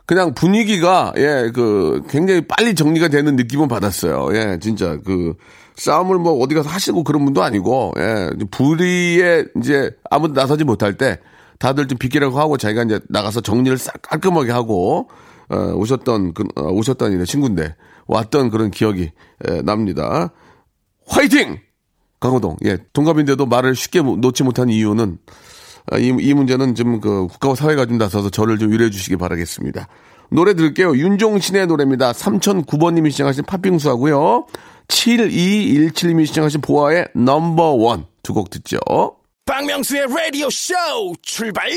그냥 0.06 0.34
분위기가, 0.34 1.12
예, 1.16 1.50
그, 1.54 2.02
굉장히 2.08 2.42
빨리 2.46 2.74
정리가 2.74 3.08
되는 3.08 3.36
느낌은 3.36 3.68
받았어요. 3.68 4.30
예, 4.34 4.58
진짜, 4.60 4.98
그, 5.04 5.34
싸움을 5.76 6.18
뭐 6.18 6.32
어디 6.42 6.54
가서 6.54 6.68
하시고 6.68 7.04
그런 7.04 7.24
분도 7.24 7.42
아니고, 7.42 7.94
예, 7.98 8.30
불의에 8.50 9.44
이제 9.58 9.90
아무도 10.10 10.34
나서지 10.34 10.64
못할 10.64 10.94
때 10.98 11.18
다들 11.58 11.86
좀 11.88 11.98
비키라고 11.98 12.38
하고 12.38 12.56
자기가 12.56 12.82
이제 12.82 13.00
나가서 13.08 13.40
정리를 13.40 13.78
싹 13.78 13.94
깔끔하게 14.02 14.50
하고, 14.50 15.08
어, 15.48 15.56
오셨던 15.74 16.34
그, 16.34 16.44
어, 16.56 16.62
오셨던 16.62 17.12
이네 17.12 17.24
친구인데 17.24 17.76
왔던 18.06 18.50
그런 18.50 18.70
기억이 18.70 19.12
에, 19.46 19.62
납니다. 19.62 20.32
화이팅! 21.06 21.58
강호동. 22.20 22.56
예, 22.64 22.78
동갑인데도 22.92 23.46
말을 23.46 23.74
쉽게 23.74 24.00
놓지 24.00 24.44
못한 24.44 24.68
이유는 24.68 25.18
아, 25.26 25.32
이, 25.98 26.14
이 26.20 26.34
문제는 26.34 26.74
좀 26.74 27.00
그 27.00 27.26
국가와 27.26 27.54
사회가 27.54 27.86
좀 27.86 27.98
나서서 27.98 28.30
저를 28.30 28.58
좀 28.58 28.70
위로해 28.72 28.90
주시기 28.90 29.16
바라겠습니다. 29.16 29.88
노래 30.30 30.54
들을게요. 30.54 30.96
윤종신의 30.96 31.66
노래입니다. 31.66 32.12
3009번님이 32.12 33.10
시청하신 33.10 33.44
팥빙수 33.44 33.88
하고요. 33.90 34.46
7217님이 34.88 36.26
시청하신 36.26 36.60
보아의 36.60 37.08
넘버원 37.14 38.06
두 38.22 38.32
곡 38.34 38.50
듣죠. 38.50 38.78
박명수의 39.44 40.06
라디오 40.08 40.48
쇼 40.50 40.74
출발! 41.22 41.68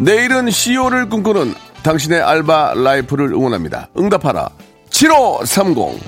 내일은 0.00 0.48
CEO를 0.48 1.10
꿈꾸는 1.10 1.52
당신의 1.82 2.22
알바 2.22 2.72
라이프를 2.74 3.34
응원합니다. 3.34 3.90
응답하라. 3.98 4.48
7530. 4.88 6.00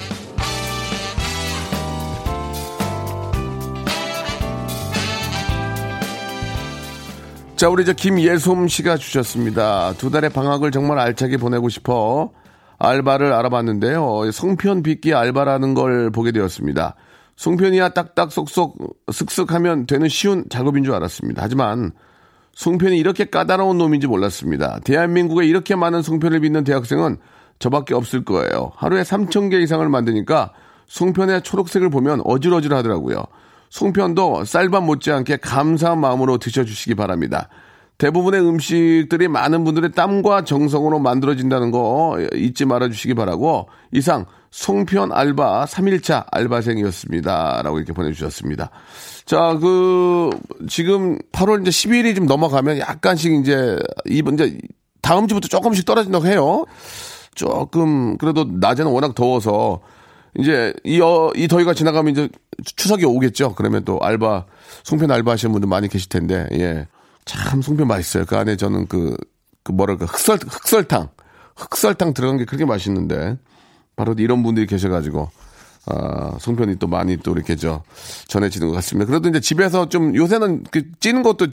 자, 7.56 7.68
우리 7.68 7.84
저 7.84 7.92
김예솜 7.92 8.66
씨가 8.66 8.96
주셨습니다. 8.96 9.92
두 9.98 10.10
달의 10.10 10.30
방학을 10.30 10.70
정말 10.70 10.98
알차게 10.98 11.36
보내고 11.36 11.68
싶어 11.68 12.32
알바를 12.78 13.34
알아봤는데요. 13.34 14.30
성편 14.32 14.82
빚기 14.82 15.12
알바라는 15.12 15.74
걸 15.74 16.10
보게 16.10 16.32
되었습니다. 16.32 16.94
송편이야 17.36 17.90
딱딱 17.90 18.32
쏙쏙 18.32 18.78
슥슥 19.12 19.52
하면 19.52 19.86
되는 19.86 20.08
쉬운 20.08 20.46
작업인 20.48 20.82
줄 20.82 20.94
알았습니다. 20.94 21.42
하지만 21.42 21.92
송편이 22.54 22.98
이렇게 22.98 23.24
까다로운 23.24 23.78
놈인지 23.78 24.06
몰랐습니다. 24.06 24.78
대한민국에 24.84 25.46
이렇게 25.46 25.74
많은 25.74 26.02
송편을 26.02 26.40
빚는 26.40 26.64
대학생은 26.64 27.16
저밖에 27.58 27.94
없을 27.94 28.24
거예요. 28.24 28.72
하루에 28.76 29.02
3,000개 29.02 29.62
이상을 29.62 29.88
만드니까 29.88 30.52
송편의 30.86 31.42
초록색을 31.42 31.90
보면 31.90 32.20
어질어질 32.24 32.74
하더라고요. 32.74 33.24
송편도 33.70 34.44
쌀밥 34.44 34.84
못지않게 34.84 35.38
감사한 35.38 35.98
마음으로 35.98 36.38
드셔주시기 36.38 36.94
바랍니다. 36.94 37.48
대부분의 37.96 38.40
음식들이 38.40 39.28
많은 39.28 39.64
분들의 39.64 39.92
땀과 39.92 40.44
정성으로 40.44 40.98
만들어진다는 40.98 41.70
거 41.70 42.18
잊지 42.34 42.64
말아주시기 42.66 43.14
바라고 43.14 43.68
이상 43.92 44.26
송편 44.50 45.12
알바 45.12 45.66
3일차 45.66 46.26
알바생이었습니다. 46.30 47.62
라고 47.62 47.78
이렇게 47.78 47.92
보내주셨습니다. 47.92 48.70
자, 49.24 49.58
그, 49.60 50.30
지금 50.68 51.18
8월 51.32 51.62
이제 51.62 51.70
10일이 51.70 52.14
좀 52.16 52.26
넘어가면 52.26 52.78
약간씩 52.78 53.32
이제, 53.34 53.78
이번 54.06 54.34
이제 54.34 54.58
다음 55.00 55.28
주부터 55.28 55.48
조금씩 55.48 55.84
떨어진다고 55.84 56.26
해요. 56.26 56.64
조금 57.34 58.16
그래도 58.18 58.44
낮에는 58.44 58.90
워낙 58.90 59.14
더워서 59.14 59.80
이제 60.38 60.72
이, 60.84 61.00
어, 61.00 61.30
이 61.34 61.48
더위가 61.48 61.74
지나가면 61.74 62.12
이제 62.12 62.28
추석이 62.64 63.04
오겠죠. 63.04 63.54
그러면 63.54 63.84
또 63.84 63.98
알바 64.00 64.46
송편 64.84 65.10
알바 65.10 65.32
하시는 65.32 65.52
분들 65.52 65.68
많이 65.68 65.88
계실 65.88 66.08
텐데 66.08 66.46
예. 66.52 66.86
참 67.24 67.62
송편 67.62 67.86
맛있어요. 67.86 68.24
그 68.26 68.36
안에 68.36 68.56
저는 68.56 68.86
그, 68.86 69.16
그 69.62 69.72
뭐랄까 69.72 70.06
흑설 70.06 70.38
흑설탕 70.38 71.08
흑설탕 71.56 72.14
들어간 72.14 72.38
게 72.38 72.44
그렇게 72.44 72.64
맛있는데 72.64 73.38
바로 73.96 74.14
이런 74.18 74.42
분들이 74.42 74.66
계셔가지고 74.66 75.30
아, 75.86 76.36
송편이 76.38 76.76
또 76.76 76.86
많이 76.86 77.16
또 77.16 77.32
이렇게 77.32 77.56
저 77.56 77.82
전해지는 78.28 78.68
것 78.68 78.74
같습니다. 78.74 79.10
그래도 79.10 79.28
이제 79.28 79.40
집에서 79.40 79.88
좀 79.88 80.14
요새는 80.14 80.64
그 80.70 80.82
찌는 81.00 81.22
것도 81.22 81.48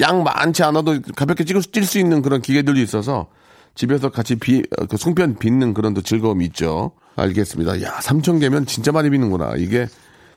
양 0.00 0.22
많지 0.22 0.62
않아도 0.62 1.00
가볍게 1.14 1.44
찌고 1.44 1.60
찔수 1.60 1.98
있는 1.98 2.22
그런 2.22 2.40
기계들도 2.40 2.80
있어서 2.80 3.28
집에서 3.74 4.08
같이 4.08 4.36
비, 4.36 4.62
어, 4.78 4.86
그 4.86 4.96
송편 4.96 5.36
빚는 5.38 5.74
그런 5.74 5.92
또 5.94 6.00
즐거움이 6.00 6.44
있죠. 6.46 6.92
알겠습니다. 7.16 7.82
야, 7.82 7.98
3천 7.98 8.40
개면 8.40 8.66
진짜 8.66 8.90
많이 8.92 9.10
빚는구나. 9.10 9.54
이게 9.56 9.86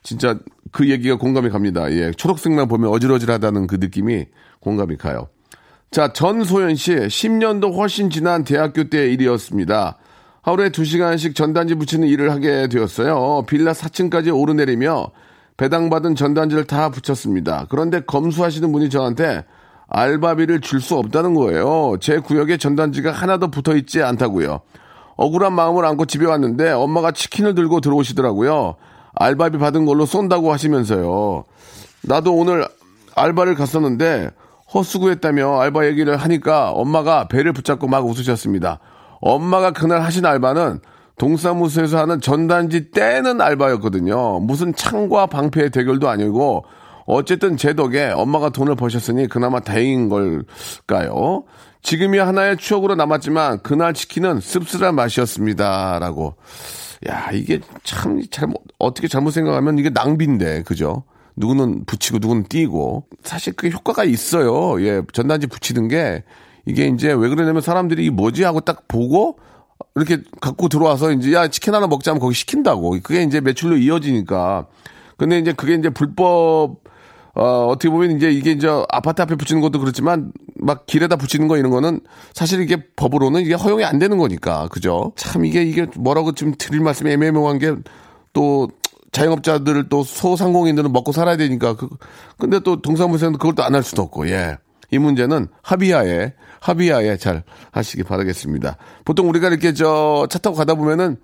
진짜 0.03 0.37
그 0.71 0.89
얘기가 0.89 1.17
공감이 1.17 1.49
갑니다. 1.49 1.91
예, 1.91 2.11
초록색만 2.11 2.67
보면 2.67 2.89
어질어질하다는 2.89 3.67
그 3.67 3.75
느낌이 3.75 4.25
공감이 4.59 4.97
가요. 4.97 5.27
자, 5.89 6.11
전소연 6.11 6.75
씨, 6.75 6.93
10년도 6.95 7.75
훨씬 7.75 8.09
지난 8.09 8.43
대학교 8.43 8.89
때 8.89 9.11
일이었습니다. 9.11 9.97
하루에 10.47 10.69
2시간씩 10.69 11.35
전단지 11.35 11.75
붙이는 11.75 12.07
일을 12.07 12.31
하게 12.31 12.69
되었어요. 12.69 13.43
빌라 13.47 13.73
4층까지 13.73 14.33
오르내리며 14.33 15.07
배당받은 15.57 16.15
전단지를 16.15 16.63
다 16.63 16.89
붙였습니다. 16.89 17.65
그런데 17.69 17.99
검수하시는 17.99 18.71
분이 18.71 18.89
저한테 18.89 19.43
알바비를 19.89 20.61
줄 20.61 20.79
수 20.79 20.95
없다는 20.95 21.33
거예요. 21.33 21.97
제 21.99 22.19
구역에 22.19 22.55
전단지가 22.55 23.11
하나도 23.11 23.51
붙어 23.51 23.75
있지 23.75 24.01
않다고요. 24.01 24.61
억울한 25.17 25.51
마음을 25.51 25.83
안고 25.83 26.05
집에 26.05 26.25
왔는데 26.25 26.71
엄마가 26.71 27.11
치킨을 27.11 27.53
들고 27.53 27.81
들어오시더라고요. 27.81 28.75
알바비 29.15 29.57
받은 29.57 29.85
걸로 29.85 30.05
쏜다고 30.05 30.53
하시면서요. 30.53 31.43
나도 32.03 32.33
오늘 32.33 32.65
알바를 33.15 33.55
갔었는데 33.55 34.29
헛수고했다며 34.73 35.59
알바 35.59 35.87
얘기를 35.87 36.15
하니까 36.15 36.71
엄마가 36.71 37.27
배를 37.27 37.51
붙잡고 37.51 37.89
막 37.89 38.05
웃으셨습니다. 38.07 38.79
엄마가 39.21 39.71
그날 39.71 40.01
하신 40.01 40.25
알바는 40.25 40.79
동사무소에서 41.17 41.97
하는 41.97 42.21
전단지 42.21 42.91
떼는 42.91 43.41
알바였거든요. 43.41 44.39
무슨 44.39 44.73
창과 44.73 45.27
방패의 45.27 45.71
대결도 45.71 46.09
아니고 46.09 46.65
어쨌든 47.05 47.57
제 47.57 47.73
덕에 47.73 48.11
엄마가 48.11 48.49
돈을 48.49 48.75
버셨으니 48.75 49.27
그나마 49.27 49.59
다행인 49.59 50.09
걸까요? 50.09 51.45
지금이 51.81 52.17
하나의 52.17 52.57
추억으로 52.57 52.95
남았지만 52.95 53.61
그날 53.63 53.93
치킨은 53.93 54.41
씁쓸한 54.41 54.93
맛이었습니다. 54.93 55.99
라고. 55.99 56.35
야, 57.07 57.29
이게 57.31 57.61
참 57.83 58.21
잘못, 58.29 58.61
어떻게 58.77 59.07
잘못 59.07 59.31
생각하면 59.31 59.77
이게 59.77 59.89
낭비인데, 59.89 60.63
그죠? 60.63 61.03
누구는 61.37 61.85
붙이고 61.85 62.17
누구는 62.19 62.43
띄고. 62.49 63.05
사실 63.23 63.53
그 63.53 63.69
효과가 63.69 64.03
있어요. 64.03 64.81
예, 64.85 65.01
전단지 65.13 65.47
붙이는 65.47 65.87
게 65.87 66.23
이게 66.67 66.87
이제 66.87 67.11
왜 67.13 67.29
그러냐면 67.29 67.61
사람들이 67.61 68.05
이 68.05 68.09
뭐지 68.09 68.43
하고 68.43 68.59
딱 68.61 68.87
보고 68.87 69.39
이렇게 69.95 70.19
갖고 70.41 70.69
들어와서 70.69 71.11
이제 71.11 71.33
야 71.33 71.47
치킨 71.47 71.73
하나 71.73 71.87
먹자면 71.87 72.19
거기 72.19 72.35
시킨다고 72.35 72.91
그게 73.01 73.23
이제 73.23 73.41
매출로 73.41 73.77
이어지니까 73.77 74.67
근데 75.17 75.39
이제 75.39 75.53
그게 75.53 75.73
이제 75.75 75.89
불법 75.89 76.77
어, 77.33 77.67
어떻게 77.67 77.89
보면 77.89 78.17
이제 78.17 78.31
이게 78.31 78.51
이제 78.51 78.67
아파트 78.89 79.21
앞에 79.21 79.35
붙이는 79.35 79.61
것도 79.61 79.79
그렇지만 79.79 80.31
막 80.55 80.85
길에다 80.87 81.15
붙이는 81.15 81.47
거 81.47 81.57
이런 81.57 81.71
거는 81.71 82.01
사실 82.33 82.61
이게 82.61 82.77
법으로는 82.95 83.41
이게 83.41 83.53
허용이 83.53 83.83
안 83.85 83.99
되는 83.99 84.17
거니까. 84.17 84.67
그죠? 84.69 85.13
참 85.15 85.45
이게 85.45 85.61
이게 85.61 85.85
뭐라고 85.97 86.31
좀 86.31 86.53
드릴 86.57 86.81
말씀이 86.81 87.11
애매모호한 87.11 87.59
게 87.59 87.75
또 88.37 88.67
자영업자들 89.11 89.89
또 89.89 90.03
소상공인들은 90.03 90.91
먹고 90.93 91.11
살아야 91.11 91.37
되니까 91.37 91.75
그 91.75 91.89
근데 92.37 92.59
또 92.59 92.81
동사무소는 92.83 93.33
그걸 93.39 93.55
또 93.55 93.63
안 93.63 93.73
할 93.73 93.81
수도 93.81 94.03
없고 94.03 94.29
예. 94.29 94.57
이 94.91 94.97
문제는 94.97 95.47
합의하에 95.61 96.33
합의하에 96.59 97.17
잘 97.17 97.43
하시기 97.71 98.03
바라겠습니다. 98.03 98.77
보통 99.05 99.29
우리가 99.29 99.47
이렇게 99.49 99.73
저 99.73 100.27
차 100.29 100.39
타고 100.39 100.55
가다 100.55 100.75
보면은 100.75 101.17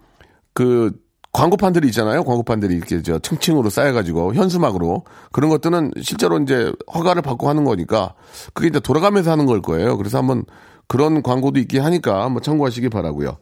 그 0.54 0.92
광고판들이 1.32 1.88
있잖아요. 1.88 2.24
광고판들이 2.24 2.76
이렇게 2.76 3.02
저 3.02 3.18
층층으로 3.18 3.70
쌓여가지고 3.72 4.36
현수막으로 4.36 5.04
그런 5.32 5.50
것들은 5.50 5.92
실제로 6.02 6.38
이제 6.40 6.72
허가를 6.94 7.22
받고 7.24 7.50
하는 7.50 7.64
거니까 7.64 8.14
그게 8.54 8.68
이제 8.68 8.80
돌아가면서 8.80 9.32
하는 9.32 9.46
걸 9.48 9.62
거예요. 9.62 9.98
그래서 9.98 10.20
한번 10.20 10.44
그런 10.88 11.24
광고도 11.24 11.60
있게 11.60 11.80
하니까 11.80 12.24
한번 12.24 12.44
참고하시기 12.44 12.90
바라고요. 12.90 13.38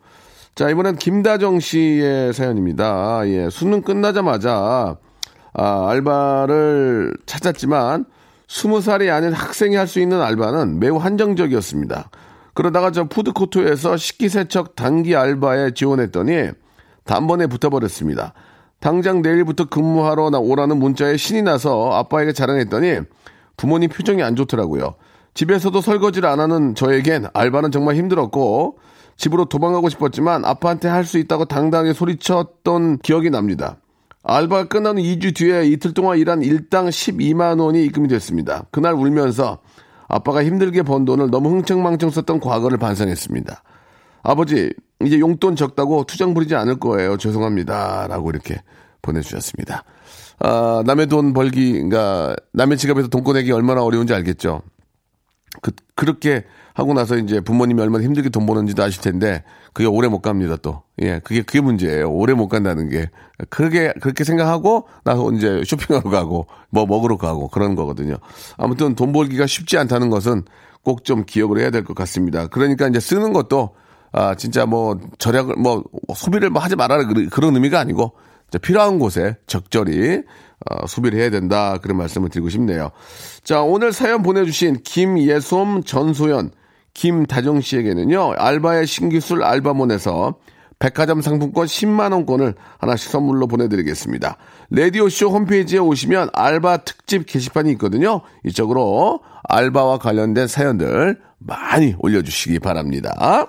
자 0.55 0.69
이번엔 0.69 0.97
김다정 0.97 1.59
씨의 1.59 2.33
사연입니다. 2.33 3.27
예, 3.27 3.49
수능 3.49 3.81
끝나자마자 3.81 4.95
아, 5.53 5.89
알바를 5.89 7.13
찾았지만 7.25 8.05
스무 8.53 8.81
살이 8.81 9.09
아닌 9.09 9.31
학생이 9.31 9.77
할 9.77 9.87
수 9.87 10.01
있는 10.01 10.21
알바는 10.21 10.79
매우 10.79 10.97
한정적이었습니다. 10.97 12.09
그러다가 12.53 12.91
저 12.91 13.05
푸드코트에서 13.05 13.95
식기세척 13.95 14.75
단기 14.75 15.15
알바에 15.15 15.71
지원했더니 15.71 16.49
단번에 17.05 17.47
붙어버렸습니다. 17.47 18.33
당장 18.81 19.21
내일부터 19.21 19.69
근무하러 19.69 20.31
오라는 20.37 20.79
문자에 20.79 21.15
신이 21.15 21.43
나서 21.43 21.93
아빠에게 21.93 22.33
자랑했더니 22.33 22.99
부모님 23.55 23.89
표정이 23.89 24.21
안 24.21 24.35
좋더라고요. 24.35 24.95
집에서도 25.33 25.79
설거지를 25.79 26.27
안 26.27 26.41
하는 26.41 26.75
저에겐 26.75 27.27
알바는 27.33 27.71
정말 27.71 27.95
힘들었고 27.95 28.79
집으로 29.15 29.45
도망가고 29.45 29.87
싶었지만 29.87 30.43
아빠한테 30.43 30.89
할 30.89 31.05
수 31.05 31.17
있다고 31.19 31.45
당당하게 31.45 31.93
소리쳤던 31.93 32.97
기억이 32.97 33.29
납니다. 33.29 33.77
알바가 34.35 34.65
끝나는 34.65 35.01
2주 35.01 35.35
뒤에 35.35 35.65
이틀 35.65 35.93
동안 35.93 36.17
일한 36.17 36.41
일당 36.41 36.87
12만 36.87 37.59
원이 37.59 37.83
입금이 37.85 38.07
됐습니다. 38.07 38.65
그날 38.71 38.93
울면서 38.93 39.59
아빠가 40.07 40.43
힘들게 40.43 40.83
번 40.83 41.05
돈을 41.05 41.29
너무 41.29 41.49
흥청망청 41.49 42.09
썼던 42.09 42.39
과거를 42.39 42.77
반성했습니다. 42.77 43.63
아버지, 44.23 44.71
이제 45.03 45.19
용돈 45.19 45.55
적다고 45.55 46.05
투정 46.05 46.33
부리지 46.33 46.55
않을 46.55 46.79
거예요. 46.79 47.17
죄송합니다. 47.17 48.07
라고 48.07 48.29
이렇게 48.29 48.61
보내주셨습니다. 49.01 49.83
아, 50.39 50.83
남의 50.85 51.07
돈 51.07 51.33
벌기, 51.33 51.73
그러니까 51.73 52.35
남의 52.53 52.77
지갑에서 52.77 53.07
돈 53.07 53.23
꺼내기 53.23 53.51
얼마나 53.51 53.83
어려운지 53.83 54.13
알겠죠. 54.13 54.61
그, 55.61 55.71
그렇게 55.95 56.45
하고 56.73 56.93
나서 56.93 57.17
이제 57.17 57.39
부모님이 57.41 57.81
얼마나 57.81 58.03
힘들게 58.03 58.29
돈 58.29 58.45
버는지도 58.45 58.83
아실 58.83 59.01
텐데 59.01 59.43
그게 59.73 59.87
오래 59.87 60.07
못 60.07 60.21
갑니다 60.21 60.55
또. 60.61 60.83
예, 61.01 61.19
그게 61.23 61.41
그게 61.41 61.61
문제예요. 61.61 62.09
오래 62.11 62.33
못 62.33 62.47
간다는 62.47 62.89
게. 62.89 63.09
그렇게 63.49 63.93
그렇게 64.01 64.23
생각하고 64.23 64.87
나서 65.03 65.31
이제 65.31 65.63
쇼핑하러 65.65 66.09
가고 66.09 66.47
뭐 66.69 66.85
먹으러 66.85 67.17
가고 67.17 67.47
그런 67.47 67.75
거거든요. 67.75 68.15
아무튼 68.57 68.95
돈 68.95 69.11
벌기가 69.11 69.45
쉽지 69.47 69.77
않다는 69.77 70.09
것은 70.09 70.43
꼭 70.83 71.03
좀 71.03 71.25
기억을 71.25 71.59
해야 71.59 71.69
될 71.69 71.83
것 71.83 71.93
같습니다. 71.95 72.47
그러니까 72.47 72.87
이제 72.87 72.99
쓰는 72.99 73.33
것도 73.33 73.75
아 74.11 74.35
진짜 74.35 74.65
뭐 74.65 74.99
절약을 75.19 75.55
뭐 75.55 75.83
소비를 76.15 76.49
뭐 76.49 76.61
하지 76.61 76.75
말아라 76.75 77.05
그런 77.31 77.55
의미가 77.55 77.79
아니고 77.79 78.13
필요한 78.61 78.99
곳에 78.99 79.37
적절히 79.47 80.21
어, 80.69 80.85
소비를 80.87 81.19
해야 81.19 81.29
된다 81.29 81.77
그런 81.81 81.97
말씀을 81.97 82.29
드리고 82.29 82.49
싶네요. 82.49 82.91
자 83.43 83.61
오늘 83.61 83.93
사연 83.93 84.21
보내주신 84.21 84.81
김예솜 84.83 85.85
전소연 85.85 86.51
김다정 86.93 87.61
씨에게는요, 87.61 88.33
알바의 88.37 88.87
신기술 88.87 89.43
알바몬에서 89.43 90.35
백화점 90.81 91.21
상품권 91.21 91.67
10만원권을 91.67 92.55
하나씩 92.79 93.11
선물로 93.11 93.47
보내드리겠습니다. 93.47 94.37
라디오쇼 94.71 95.29
홈페이지에 95.29 95.77
오시면 95.79 96.29
알바 96.33 96.77
특집 96.77 97.27
게시판이 97.27 97.71
있거든요. 97.73 98.21
이쪽으로 98.43 99.19
알바와 99.43 99.99
관련된 99.99 100.47
사연들 100.47 101.19
많이 101.37 101.95
올려주시기 101.99 102.59
바랍니다. 102.59 103.47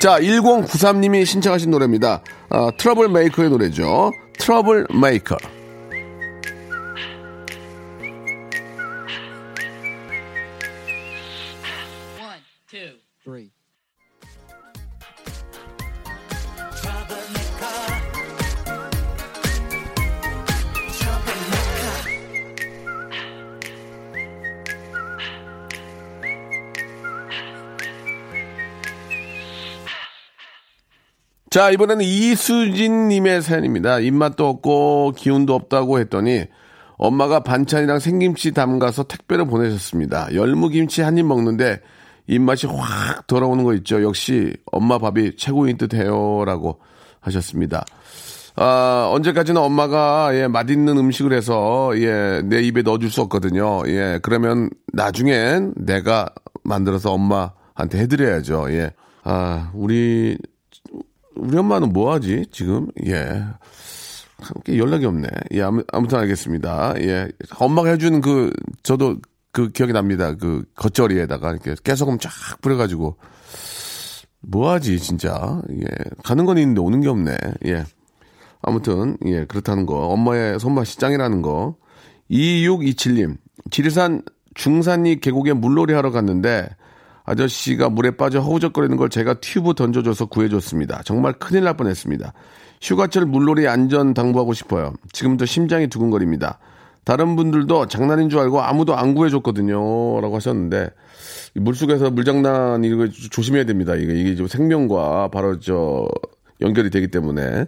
자, 0.00 0.18
1093님이 0.18 1.26
신청하신 1.26 1.70
노래입니다. 1.70 2.22
아, 2.48 2.70
트러블 2.78 3.10
메이커의 3.10 3.50
노래죠. 3.50 4.10
트러블 4.38 4.86
메이커. 5.00 5.36
자, 31.60 31.70
이번에는 31.70 32.02
이수진님의 32.02 33.42
사연입니다. 33.42 33.98
입맛도 33.98 34.48
없고 34.48 35.12
기운도 35.14 35.54
없다고 35.54 35.98
했더니 35.98 36.46
엄마가 36.96 37.40
반찬이랑 37.40 37.98
생김치 37.98 38.52
담가서 38.52 39.02
택배를 39.02 39.44
보내셨습니다. 39.44 40.34
열무김치 40.34 41.02
한 41.02 41.18
입 41.18 41.26
먹는데 41.26 41.82
입맛이 42.26 42.66
확 42.66 43.26
돌아오는 43.26 43.62
거 43.62 43.74
있죠. 43.74 44.02
역시 44.02 44.54
엄마 44.72 44.96
밥이 44.96 45.36
최고인 45.36 45.76
듯 45.76 45.92
해요. 45.92 46.44
라고 46.46 46.80
하셨습니다. 47.20 47.84
아, 48.56 49.10
언제까지나 49.12 49.60
엄마가, 49.60 50.30
예, 50.32 50.46
맛있는 50.46 50.96
음식을 50.96 51.34
해서, 51.34 51.92
예, 51.96 52.40
내 52.42 52.62
입에 52.62 52.80
넣어줄 52.80 53.10
수 53.10 53.20
없거든요. 53.20 53.82
예, 53.86 54.18
그러면 54.22 54.70
나중엔 54.94 55.74
내가 55.76 56.30
만들어서 56.64 57.12
엄마한테 57.12 57.98
해드려야죠. 57.98 58.68
예. 58.70 58.92
아, 59.24 59.70
우리, 59.74 60.38
우리 61.40 61.56
엄마는 61.56 61.92
뭐 61.92 62.12
하지, 62.12 62.46
지금? 62.52 62.88
예. 63.06 63.44
함께 64.38 64.78
연락이 64.78 65.06
없네. 65.06 65.28
예, 65.52 65.62
아무, 65.62 65.82
아무튼 65.92 66.18
알겠습니다. 66.18 66.94
예. 67.00 67.28
엄마가 67.58 67.90
해주는 67.90 68.20
그, 68.20 68.52
저도 68.82 69.16
그 69.52 69.70
기억이 69.70 69.92
납니다. 69.92 70.34
그 70.34 70.64
겉절이에다가 70.76 71.50
이렇게 71.52 71.74
깨소금 71.82 72.18
쫙 72.18 72.30
뿌려가지고. 72.60 73.16
뭐 74.42 74.70
하지, 74.70 74.98
진짜. 74.98 75.62
예. 75.70 75.86
가는 76.22 76.44
건 76.44 76.58
있는데 76.58 76.80
오는 76.80 77.00
게 77.00 77.08
없네. 77.08 77.36
예. 77.66 77.84
아무튼, 78.62 79.16
예, 79.24 79.44
그렇다는 79.46 79.86
거. 79.86 80.08
엄마의 80.08 80.60
손맛이 80.60 80.98
짱이라는 80.98 81.42
거. 81.42 81.76
2627님, 82.30 83.36
지리산 83.70 84.22
중산리 84.54 85.20
계곡에 85.20 85.54
물놀이 85.54 85.94
하러 85.94 86.10
갔는데, 86.10 86.68
아저씨가 87.24 87.90
물에 87.90 88.12
빠져 88.12 88.40
허우적거리는 88.40 88.96
걸 88.96 89.08
제가 89.08 89.34
튜브 89.34 89.74
던져줘서 89.74 90.26
구해줬습니다. 90.26 91.02
정말 91.04 91.32
큰일 91.34 91.64
날 91.64 91.76
뻔했습니다. 91.76 92.32
휴가철 92.82 93.26
물놀이 93.26 93.68
안전 93.68 94.14
당부하고 94.14 94.52
싶어요. 94.54 94.94
지금도 95.12 95.46
심장이 95.46 95.86
두근거립니다. 95.88 96.58
다른 97.04 97.36
분들도 97.36 97.86
장난인 97.86 98.28
줄 98.28 98.40
알고 98.40 98.60
아무도 98.60 98.94
안 98.96 99.14
구해줬거든요. 99.14 100.20
라고 100.20 100.36
하셨는데, 100.36 100.90
물속에서 101.54 102.10
물장난 102.10 102.84
이거 102.84 103.08
조심해야 103.08 103.64
됩니다. 103.64 103.94
이게, 103.94 104.12
이게 104.14 104.34
좀 104.34 104.46
생명과 104.46 105.28
바로 105.28 105.58
저 105.58 106.06
연결이 106.60 106.90
되기 106.90 107.08
때문에. 107.08 107.66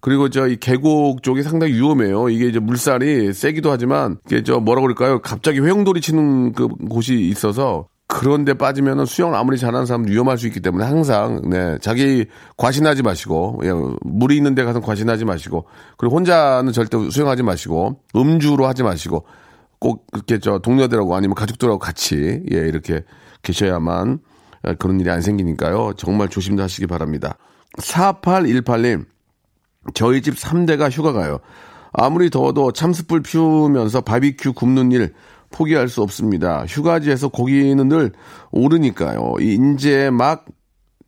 그리고 0.00 0.28
저 0.28 0.46
이 0.48 0.56
계곡 0.56 1.22
쪽이 1.22 1.42
상당히 1.42 1.72
위험해요. 1.72 2.28
이게 2.28 2.46
이제 2.46 2.58
물살이 2.58 3.32
세기도 3.32 3.70
하지만 3.70 4.18
이게 4.26 4.42
저 4.42 4.60
뭐라 4.60 4.82
그럴까요? 4.82 5.22
갑자기 5.22 5.60
회용돌이 5.60 6.02
치는 6.02 6.52
그 6.52 6.68
곳이 6.68 7.14
있어서 7.28 7.88
그런데 8.06 8.54
빠지면은 8.54 9.06
수영을 9.06 9.34
아무리 9.34 9.58
잘하는 9.58 9.86
사람 9.86 10.06
위험할 10.06 10.36
수 10.38 10.46
있기 10.46 10.60
때문에 10.60 10.84
항상 10.84 11.40
네 11.48 11.78
자기 11.80 12.26
과신하지 12.56 13.02
마시고 13.02 13.60
예, 13.64 13.70
물이 14.02 14.36
있는 14.36 14.54
데 14.54 14.62
가서 14.64 14.80
과신하지 14.80 15.24
마시고 15.24 15.66
그리고 15.96 16.16
혼자는 16.16 16.72
절대 16.72 16.98
수영하지 17.10 17.42
마시고 17.42 18.02
음주로 18.14 18.66
하지 18.66 18.82
마시고 18.82 19.26
꼭 19.78 20.06
그렇게 20.12 20.38
저 20.38 20.58
동료들하고 20.58 21.14
아니면 21.16 21.34
가족들하고 21.34 21.78
같이 21.78 22.42
예 22.52 22.56
이렇게 22.56 23.04
계셔야만 23.42 24.20
그런 24.78 25.00
일이 25.00 25.10
안 25.10 25.20
생기니까요. 25.20 25.94
정말 25.96 26.28
조심하시기 26.28 26.86
바랍니다. 26.86 27.36
4818님 27.78 29.06
저희 29.94 30.22
집 30.22 30.34
3대가 30.34 30.90
휴가 30.90 31.12
가요. 31.12 31.40
아무리 31.92 32.28
더워도 32.28 32.72
참숯불 32.72 33.22
피우면서 33.22 34.00
바비큐 34.00 34.52
굽는 34.54 34.92
일 34.92 35.14
포기할 35.54 35.88
수 35.88 36.02
없습니다. 36.02 36.66
휴가지에서 36.66 37.28
고기는 37.28 37.88
늘 37.88 38.12
오르니까요. 38.50 39.34
이제 39.40 40.10
막 40.10 40.46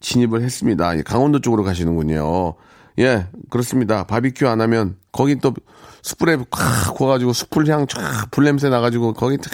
진입을 0.00 0.42
했습니다. 0.42 0.94
강원도 1.02 1.40
쪽으로 1.40 1.64
가시는군요. 1.64 2.54
예, 3.00 3.26
그렇습니다. 3.50 4.04
바비큐 4.04 4.46
안 4.46 4.61
하면 4.61 4.96
거기 5.11 5.37
또 5.37 5.52
숯불에 6.02 6.37
콱 6.50 6.94
구워가지고 6.94 7.32
숯불 7.32 7.66
향 7.68 7.87
쫙 7.88 8.30
불냄새 8.30 8.68
나가지고 8.68 9.14
거기 9.14 9.37
탁 9.37 9.50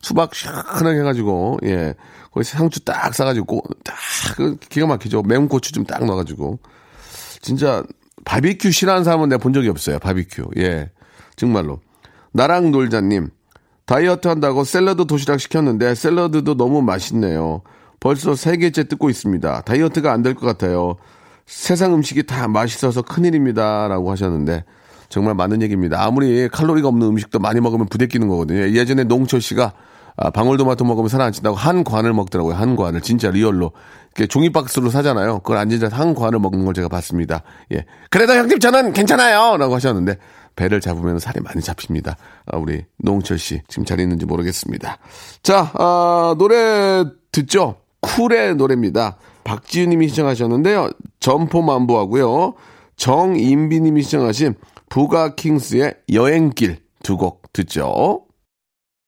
수박 0.00 0.34
시원하게 0.34 1.00
해가지고 1.00 1.58
예 1.64 1.94
거기 2.32 2.44
상추 2.44 2.84
딱 2.84 3.12
싸가지고 3.12 3.62
딱그 3.84 4.58
기가 4.68 4.86
막히죠. 4.86 5.22
매운 5.22 5.48
고추 5.48 5.72
좀 5.72 5.84
딱 5.84 6.04
넣어가지고 6.04 6.60
진짜 7.42 7.82
바비큐 8.24 8.70
싫어하는 8.70 9.02
사람은 9.04 9.28
내가 9.28 9.42
본 9.42 9.52
적이 9.52 9.68
없어요. 9.68 9.98
바비큐 9.98 10.50
예 10.58 10.90
정말로 11.34 11.80
나랑 12.32 12.70
놀자님 12.70 13.30
다이어트 13.86 14.26
한다고 14.28 14.64
샐러드 14.64 15.06
도시락 15.06 15.38
시켰는데 15.40 15.94
샐러드도 15.94 16.56
너무 16.56 16.82
맛있네요. 16.82 17.62
벌써 18.00 18.34
세 18.34 18.56
개째 18.56 18.84
뜯고 18.84 19.10
있습니다. 19.10 19.62
다이어트가 19.62 20.12
안 20.12 20.22
될 20.22 20.34
것 20.34 20.46
같아요. 20.46 20.96
세상 21.46 21.94
음식이 21.94 22.24
다 22.26 22.48
맛있어서 22.48 23.02
큰일입니다. 23.02 23.86
라고 23.88 24.10
하셨는데 24.10 24.64
정말 25.08 25.34
많은 25.34 25.62
얘기입니다. 25.62 26.02
아무리 26.04 26.48
칼로리가 26.48 26.88
없는 26.88 27.06
음식도 27.06 27.38
많이 27.38 27.60
먹으면 27.60 27.86
부대끼는 27.86 28.26
거거든요. 28.28 28.60
예전에 28.72 29.04
농철 29.04 29.40
씨가 29.40 29.72
아, 30.16 30.30
방울토마토 30.30 30.84
먹으면 30.84 31.08
살 31.08 31.21
안 31.21 31.30
찐다고 31.32 31.56
한 31.56 31.84
관을 31.84 32.12
먹더라고요. 32.14 32.54
한 32.54 32.74
관을. 32.74 33.02
진짜 33.02 33.30
real로. 33.30 33.70
종이 34.26 34.50
박스로 34.50 34.88
사잖아요. 34.88 35.40
그걸 35.40 35.58
안 35.58 35.68
진짜 35.68 35.88
한 35.92 36.14
관을 36.14 36.38
먹는 36.38 36.64
걸 36.64 36.72
제가 36.72 36.88
봤습니다. 36.88 37.42
예. 37.72 37.84
그래도 38.08 38.34
형님 38.34 38.58
저는 38.58 38.94
괜찮아요. 38.94 39.58
라고 39.58 39.74
하셨는데 39.74 40.16
배를 40.56 40.80
잡으면 40.80 41.18
살이 41.18 41.40
많이 41.40 41.60
잡힙니다. 41.60 42.16
아, 42.46 42.56
우리 42.56 42.84
노홍철 42.98 43.38
씨 43.38 43.60
지금 43.68 43.84
잘 43.84 44.00
있는지 44.00 44.24
모르겠습니다. 44.24 44.96
자, 45.42 45.70
아, 45.74 46.34
노래 46.38 47.04
듣죠? 47.30 47.76
쿨의 48.00 48.54
노래입니다. 48.56 49.18
박지윤 49.44 49.90
님이 49.90 50.08
신청하셨는데요. 50.08 50.90
점포맘보하고요. 51.20 52.54
정인비 52.96 53.80
님이 53.80 54.02
신청하신 54.02 54.54
부가킹스의 54.88 55.94
여행길 56.12 56.78
두 57.02 57.16
곡 57.16 57.52
듣죠. 57.52 58.25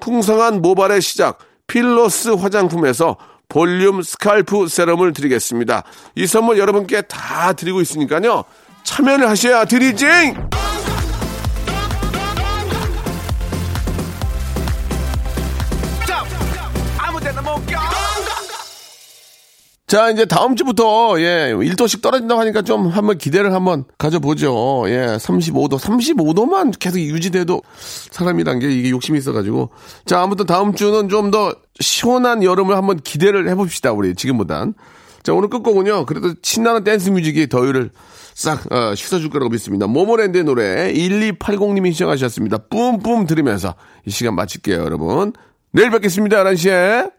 풍성한 0.00 0.62
모발의 0.62 1.00
시작 1.00 1.38
필로스 1.66 2.30
화장품에서 2.30 3.16
볼륨 3.48 4.02
scalp 4.02 4.68
세럼을 4.68 5.12
드리겠습니다. 5.12 5.84
이 6.14 6.26
선물 6.26 6.58
여러분께 6.58 7.02
다 7.02 7.52
드리고 7.52 7.80
있으니까요. 7.80 8.44
참여를 8.82 9.28
하셔야 9.28 9.64
드리지! 9.64 10.06
자, 19.86 20.10
이제 20.10 20.24
다음 20.24 20.56
주부터, 20.56 21.14
예, 21.20 21.52
1도씩 21.54 22.02
떨어진다고 22.02 22.40
하니까 22.40 22.62
좀 22.62 22.88
한번 22.88 23.18
기대를 23.18 23.54
한번 23.54 23.84
가져보죠. 23.98 24.84
예, 24.88 25.16
35도, 25.16 25.78
35도만 25.78 26.76
계속 26.76 26.98
유지돼도 26.98 27.62
사람이란 28.10 28.58
게 28.58 28.68
이게 28.68 28.90
욕심이 28.90 29.16
있어가지고. 29.18 29.70
자, 30.04 30.20
아무튼 30.22 30.46
다음 30.46 30.74
주는 30.74 31.08
좀 31.08 31.30
더 31.30 31.54
시원한 31.78 32.42
여름을 32.42 32.76
한번 32.76 32.98
기대를 32.98 33.48
해봅시다, 33.48 33.92
우리 33.92 34.14
지금보단. 34.14 34.74
자, 35.22 35.32
오늘 35.34 35.48
끝곡은요, 35.50 36.06
그래도 36.06 36.34
신나는 36.42 36.82
댄스 36.82 37.10
뮤직이 37.10 37.48
더위를 37.48 37.90
싹, 38.34 38.70
어, 38.72 38.94
씻어줄 38.94 39.30
거라고 39.30 39.50
믿습니다. 39.50 39.86
모모랜드의 39.86 40.44
노래 40.44 40.92
1280님이 40.92 41.92
시청하셨습니다. 41.92 42.58
뿜뿜 42.70 43.26
들으면서 43.26 43.74
이 44.04 44.10
시간 44.10 44.34
마칠게요, 44.34 44.78
여러분. 44.78 45.32
내일 45.72 45.90
뵙겠습니다, 45.90 46.42
11시에. 46.42 47.10